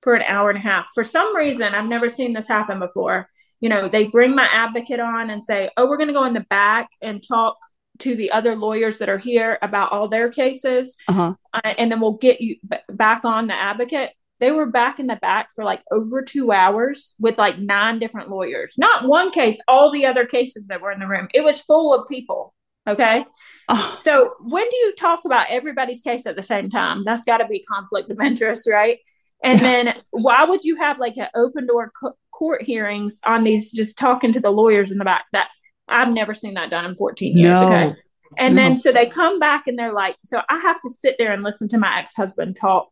[0.02, 0.88] for an hour and a half.
[0.94, 3.30] For some reason, I've never seen this happen before.
[3.60, 6.34] You know, they bring my advocate on and say, oh, we're going to go in
[6.34, 7.58] the back and talk
[8.00, 11.34] to the other lawyers that are here about all their cases uh-huh.
[11.54, 14.12] uh, and then we'll get you b- back on the advocate
[14.42, 18.30] they were back in the back for like over two hours with like nine different
[18.30, 21.62] lawyers not one case all the other cases that were in the room it was
[21.62, 22.54] full of people
[22.88, 23.26] Okay.
[23.70, 23.94] Oh.
[23.96, 27.04] So when do you talk about everybody's case at the same time?
[27.04, 28.98] That's got to be conflict of interest, right?
[29.44, 29.84] And yeah.
[29.84, 33.98] then why would you have like an open door co- court hearings on these just
[33.98, 35.26] talking to the lawyers in the back?
[35.32, 35.50] That
[35.88, 37.62] I've never seen that done in 14 years.
[37.62, 37.68] No.
[37.68, 37.96] Okay.
[38.38, 38.62] And no.
[38.62, 41.44] then so they come back and they're like, so I have to sit there and
[41.44, 42.88] listen to my ex husband talk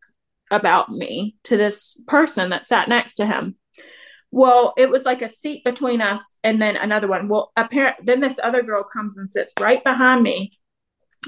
[0.50, 3.56] about me to this person that sat next to him.
[4.30, 7.28] Well, it was like a seat between us and then another one.
[7.28, 10.58] Well, apparently, then this other girl comes and sits right behind me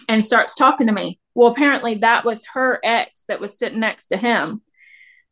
[0.08, 1.18] and starts talking to me.
[1.34, 4.62] Well, apparently, that was her ex that was sitting next to him.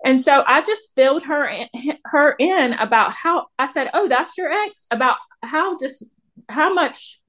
[0.05, 1.69] And so I just filled her in,
[2.07, 6.05] her in about how I said, "Oh, that's your ex." About how just
[6.49, 7.21] how much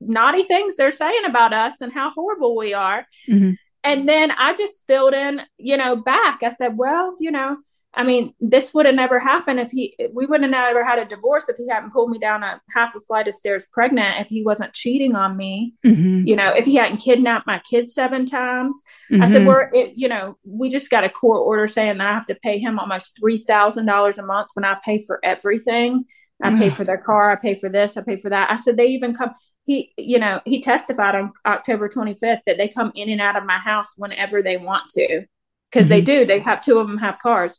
[0.00, 3.06] naughty things they're saying about us and how horrible we are.
[3.28, 3.52] Mm-hmm.
[3.88, 6.42] And then I just filled in, you know, back.
[6.42, 7.56] I said, "Well, you know,
[7.94, 11.06] I mean, this would have never happened if he, we would have never had a
[11.06, 14.28] divorce if he hadn't pulled me down a half a flight of stairs pregnant, if
[14.28, 16.26] he wasn't cheating on me, mm-hmm.
[16.26, 18.82] you know, if he hadn't kidnapped my kids seven times.
[19.10, 19.22] Mm-hmm.
[19.22, 19.48] I said, mm-hmm.
[19.48, 22.34] we're, it, you know, we just got a court order saying that I have to
[22.36, 26.04] pay him almost $3,000 a month when I pay for everything.
[26.42, 27.30] I pay for their car.
[27.32, 27.96] I pay for this.
[27.96, 28.50] I pay for that.
[28.50, 29.32] I said, they even come.
[29.64, 33.44] He, you know, he testified on October 25th that they come in and out of
[33.44, 35.24] my house whenever they want to
[35.70, 35.90] because mm-hmm.
[35.90, 36.24] they do.
[36.24, 37.58] They have two of them have cars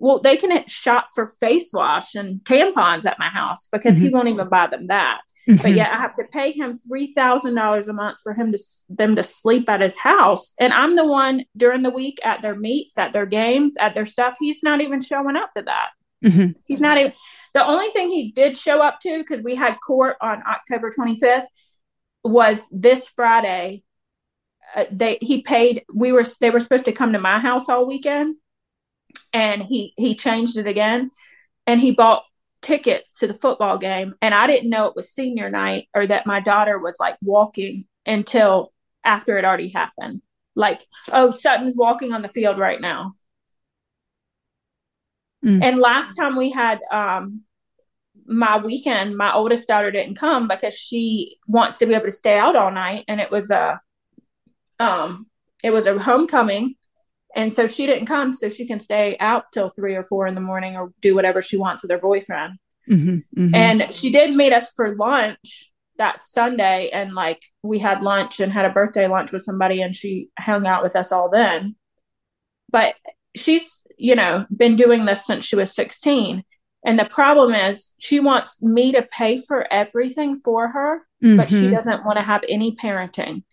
[0.00, 4.06] well, they can shop for face wash and tampons at my house because mm-hmm.
[4.06, 5.20] he won't even buy them that.
[5.46, 5.62] Mm-hmm.
[5.62, 8.58] But yet I have to pay him three thousand dollars a month for him to
[8.88, 12.56] them to sleep at his house, and I'm the one during the week at their
[12.56, 14.36] meets, at their games, at their stuff.
[14.40, 15.90] He's not even showing up to that.
[16.24, 16.52] Mm-hmm.
[16.66, 17.12] He's not even.
[17.54, 21.46] The only thing he did show up to because we had court on October 25th
[22.22, 23.82] was this Friday.
[24.76, 25.84] Uh, they he paid.
[25.92, 28.36] We were they were supposed to come to my house all weekend
[29.32, 31.10] and he he changed it again
[31.66, 32.24] and he bought
[32.62, 36.26] tickets to the football game and I didn't know it was senior night or that
[36.26, 38.72] my daughter was like walking until
[39.04, 40.22] after it already happened.
[40.54, 43.14] Like, oh, Sutton's walking on the field right now.
[45.44, 45.62] Mm.
[45.62, 47.42] And last time we had um
[48.26, 52.38] my weekend, my oldest daughter didn't come because she wants to be able to stay
[52.38, 53.80] out all night and it was a
[54.78, 55.26] um
[55.62, 56.76] it was a homecoming
[57.34, 60.34] and so she didn't come so she can stay out till three or four in
[60.34, 62.58] the morning or do whatever she wants with her boyfriend.
[62.88, 63.54] Mm-hmm, mm-hmm.
[63.54, 66.90] And she did meet us for lunch that Sunday.
[66.92, 70.66] And like we had lunch and had a birthday lunch with somebody and she hung
[70.66, 71.76] out with us all then.
[72.70, 72.94] But
[73.36, 76.44] she's, you know, been doing this since she was 16.
[76.84, 81.36] And the problem is she wants me to pay for everything for her, mm-hmm.
[81.36, 81.74] but she mm-hmm.
[81.74, 83.44] doesn't want to have any parenting.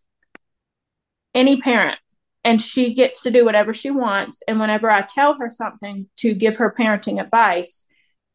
[1.33, 1.99] Any parent
[2.47, 4.41] and she gets to do whatever she wants.
[4.47, 7.85] And whenever I tell her something to give her parenting advice,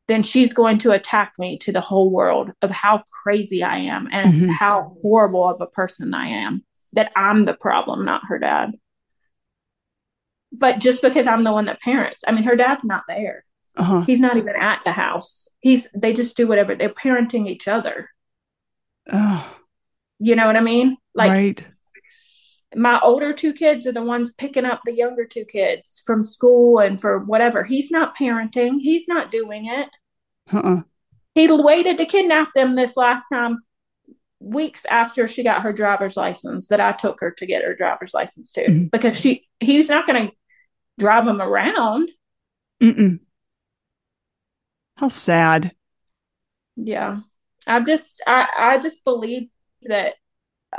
[0.06, 4.08] then she's going to attack me to the whole world of how crazy I am
[4.12, 4.50] and mm-hmm.
[4.50, 8.72] how horrible of a person I am, that I'm the problem, not her dad.
[10.52, 13.44] But just because I'm the one that parents, I mean, her dad's not there.
[13.76, 14.02] Uh-huh.
[14.02, 15.48] He's not even at the house.
[15.60, 16.74] He's they just do whatever.
[16.74, 18.10] They're parenting each other.
[19.10, 19.58] Oh.
[20.18, 20.98] You know what I mean?
[21.14, 21.66] Like right
[22.74, 26.78] my older two kids are the ones picking up the younger two kids from school
[26.78, 27.64] and for whatever.
[27.64, 28.80] He's not parenting.
[28.80, 29.88] He's not doing it.
[30.52, 30.82] Uh-uh.
[31.34, 33.58] He waited to kidnap them this last time,
[34.38, 36.68] weeks after she got her driver's license.
[36.68, 38.84] That I took her to get her driver's license too, mm-hmm.
[38.86, 40.32] because she he's not going to
[40.98, 42.10] drive them around.
[42.82, 43.20] Mm-mm.
[44.96, 45.72] How sad.
[46.76, 47.20] Yeah,
[47.66, 49.48] I just I I just believe
[49.82, 50.14] that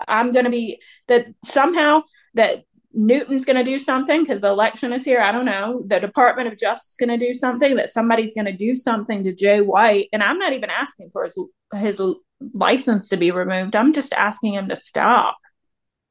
[0.08, 2.02] I'm going to be that somehow
[2.34, 5.20] that Newton's going to do something because the election is here.
[5.20, 5.84] I don't know.
[5.88, 7.76] The Department of Justice is going to do something.
[7.76, 11.24] That somebody's going to do something to Jay White, and I'm not even asking for
[11.24, 11.38] his
[11.74, 12.02] his
[12.54, 13.76] license to be removed.
[13.76, 15.38] I'm just asking him to stop.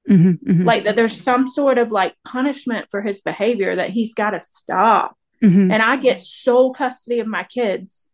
[0.09, 0.65] Mm-hmm, mm-hmm.
[0.65, 4.41] Like that, there's some sort of like punishment for his behavior that he's got to
[4.41, 5.17] stop.
[5.43, 5.71] Mm-hmm.
[5.73, 8.09] And I get sole custody of my kids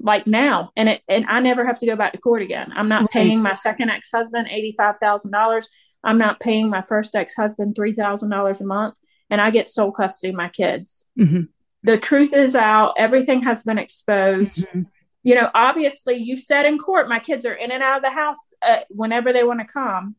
[0.00, 2.72] like now and it and I never have to go back to court again.
[2.74, 3.10] I'm not right.
[3.10, 5.66] paying my second ex-husband $85,000.
[6.04, 8.96] I'm not paying my first ex-husband $3,000 a month
[9.30, 11.04] and I get sole custody of my kids.
[11.18, 11.42] Mm-hmm.
[11.82, 14.64] The truth is out, everything has been exposed.
[14.64, 14.82] Mm-hmm.
[15.24, 18.10] You know, obviously you said in court my kids are in and out of the
[18.10, 20.14] house uh, whenever they want to come.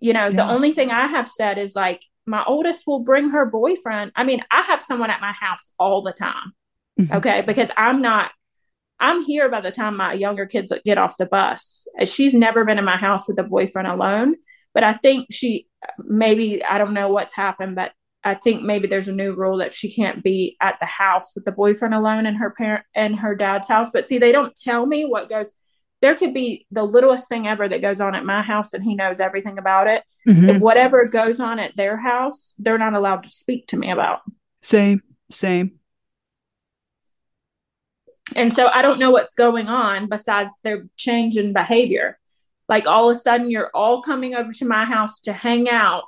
[0.00, 0.36] You know, yeah.
[0.36, 4.12] the only thing I have said is like my oldest will bring her boyfriend.
[4.14, 6.52] I mean, I have someone at my house all the time.
[7.00, 7.14] Mm-hmm.
[7.14, 8.32] Okay, because I'm not
[9.00, 11.86] I'm here by the time my younger kids get off the bus.
[12.04, 14.34] She's never been in my house with a boyfriend alone,
[14.74, 15.68] but I think she
[15.98, 17.92] maybe I don't know what's happened, but
[18.24, 21.44] I think maybe there's a new rule that she can't be at the house with
[21.44, 23.90] the boyfriend alone in her parent and her dad's house.
[23.92, 25.52] But see, they don't tell me what goes.
[26.00, 28.94] There could be the littlest thing ever that goes on at my house and he
[28.94, 30.04] knows everything about it.
[30.26, 30.56] Mhm.
[30.56, 34.20] If whatever goes on at their house, they're not allowed to speak to me about.
[34.62, 35.78] Same, same.
[38.36, 42.18] And so I don't know what's going on besides their change in behavior.
[42.68, 46.04] Like all of a sudden, you're all coming over to my house to hang out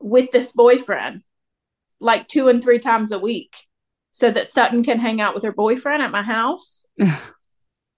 [0.00, 1.22] with this boyfriend
[2.00, 3.66] like two and three times a week
[4.12, 6.86] so that Sutton can hang out with her boyfriend at my house.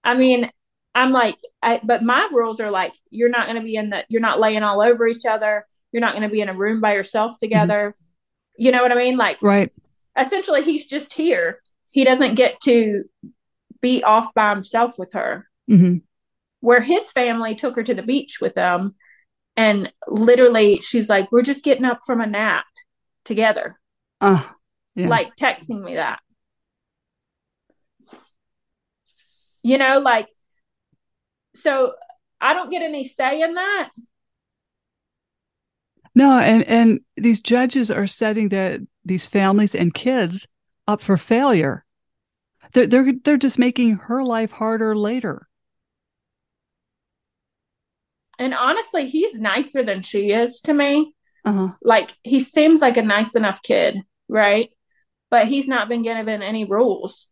[0.03, 0.49] I mean,
[0.95, 4.05] I'm like, I, but my rules are like, you're not going to be in the,
[4.09, 5.65] you're not laying all over each other.
[5.91, 7.95] You're not going to be in a room by yourself together.
[8.57, 9.17] You know what I mean?
[9.17, 9.71] Like, right.
[10.17, 11.57] essentially he's just here.
[11.91, 13.03] He doesn't get to
[13.81, 15.47] be off by himself with her.
[15.67, 15.97] hmm
[16.59, 18.95] Where his family took her to the beach with them,
[19.55, 22.65] and literally she's like, "We're just getting up from a nap
[23.25, 23.75] together,"
[24.19, 24.43] Uh,
[24.95, 25.07] yeah.
[25.07, 26.19] like texting me that.
[29.63, 30.27] You know, like,
[31.55, 31.93] so
[32.39, 33.89] I don't get any say in that.
[36.15, 40.47] no, and and these judges are setting the these families and kids
[40.87, 41.85] up for failure.
[42.73, 45.47] They're they're they're just making her life harder later.
[48.39, 51.13] And honestly, he's nicer than she is to me.
[51.45, 51.69] Uh-huh.
[51.81, 54.69] like he seems like a nice enough kid, right?
[55.29, 57.27] But he's not been given any rules.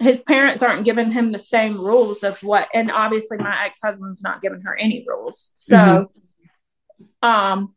[0.00, 4.22] His parents aren't giving him the same rules of what, and obviously my ex husband's
[4.22, 5.50] not giving her any rules.
[5.56, 6.10] So,
[7.22, 7.74] um,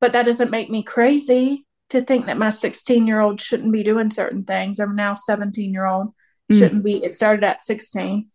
[0.00, 3.82] but that doesn't make me crazy to think that my 16 year old shouldn't be
[3.82, 6.12] doing certain things, or now 17 year old
[6.50, 6.58] Mm.
[6.58, 7.04] shouldn't be.
[7.04, 8.26] It started at 16.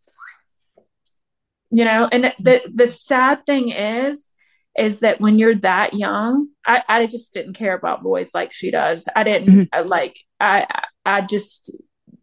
[1.72, 4.34] You know, and the the sad thing is,
[4.78, 8.72] is that when you're that young, I, I just didn't care about boys like she
[8.72, 9.10] does.
[9.16, 11.76] I didn't I, like I I just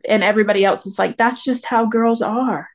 [0.09, 2.68] and everybody else is like that's just how girls are.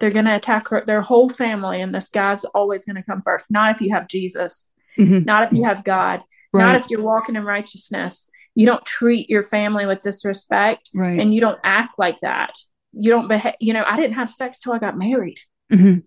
[0.00, 3.50] They're gonna attack her their whole family, and this guy's always gonna come first.
[3.50, 5.24] Not if you have Jesus, Mhm.
[5.24, 6.20] not if you have God,
[6.52, 8.28] not if you're walking in righteousness.
[8.54, 11.18] You don't treat your family with disrespect, Right.
[11.18, 12.54] and you don't act like that.
[12.92, 13.54] You don't behave.
[13.60, 15.38] You know, I didn't have sex till I got married
[15.72, 16.04] Mhm.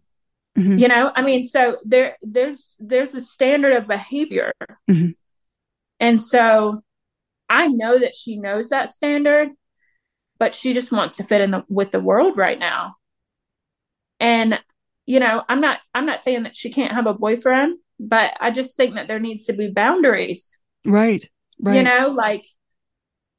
[0.55, 0.79] Mhm.
[0.79, 4.53] you know i mean so there there's there's a standard of behavior
[4.89, 5.15] Mhm.
[5.99, 6.81] and so
[7.49, 9.49] i know that she knows that standard
[10.39, 12.95] but she just wants to fit in the, with the world right now
[14.19, 14.59] and
[15.05, 18.51] you know i'm not i'm not saying that she can't have a boyfriend but i
[18.51, 21.27] just think that there needs to be boundaries Right.
[21.59, 21.77] Right.
[21.77, 22.45] you know like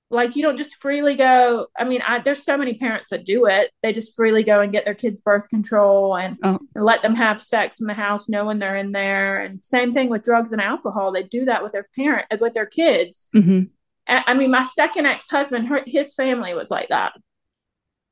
[0.08, 3.46] like you don't just freely go i mean I, there's so many parents that do
[3.46, 6.58] it they just freely go and get their kids birth control and, Oh.
[6.74, 10.08] and let them have sex in the house knowing they're in there and same thing
[10.08, 13.62] with drugs and alcohol they do that with their parent with their kids hmm
[14.08, 17.14] I, mean my second ex-husband her, his family was like that.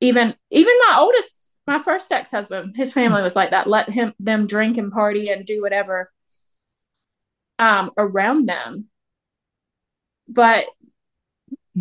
[0.01, 3.69] Even even my oldest my first ex-husband his family was like that.
[3.69, 6.11] Let him them drink and party and do whatever
[7.59, 8.87] um around them.
[10.29, 10.67] But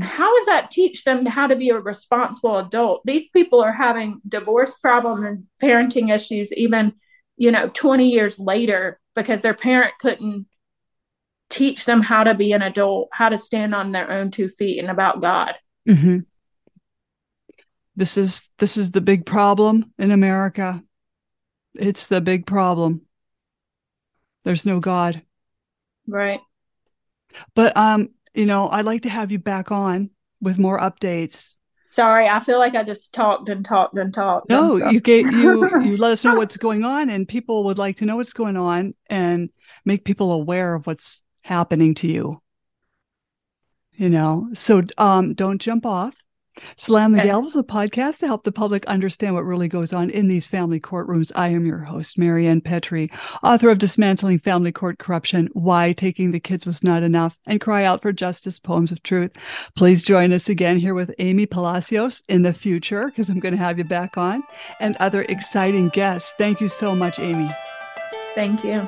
[0.01, 3.01] how does that teach them how to be a responsible adult?
[3.05, 6.93] These people are having divorce problems and parenting issues even
[7.37, 10.47] you know 20 years later because their parent couldn't
[11.49, 14.79] teach them how to be an adult how to stand on their own two feet
[14.79, 15.55] and about god
[15.87, 16.19] hmm
[17.95, 20.83] This is this is the big problem in America.
[21.75, 23.01] It's the big problem.
[24.43, 25.21] There's no God.
[26.07, 26.39] right
[27.55, 30.09] But um, you know, I'd like to have you back on
[30.41, 31.55] with more updates.
[31.91, 34.93] sorry i feel like i just talked and talked and talked No, sorry.
[34.93, 38.05] you gave you you let us know what's going on, and people would like to
[38.05, 39.49] know what's going on and
[39.85, 42.41] make people aware of what's happening to you.
[43.93, 46.15] You know, so um, don't jump off.
[46.77, 47.21] Slam the.
[47.21, 50.47] Gavel is a podcast to help the public understand what really goes on in these
[50.47, 51.31] family courtrooms.
[51.35, 56.39] I am your host, Marianne Petrie, author of Dismantling Family Court Corruption, Why Taking the
[56.39, 59.31] Kids Was Not Enough, and Cry Out for Justice, Poems of Truth.
[59.75, 63.57] Please join us again here with Amy Palacios in the future, because I'm going to
[63.57, 64.43] have you back on,
[64.79, 66.33] and other exciting guests.
[66.37, 67.49] Thank you so much, Amy.
[68.35, 68.87] thank you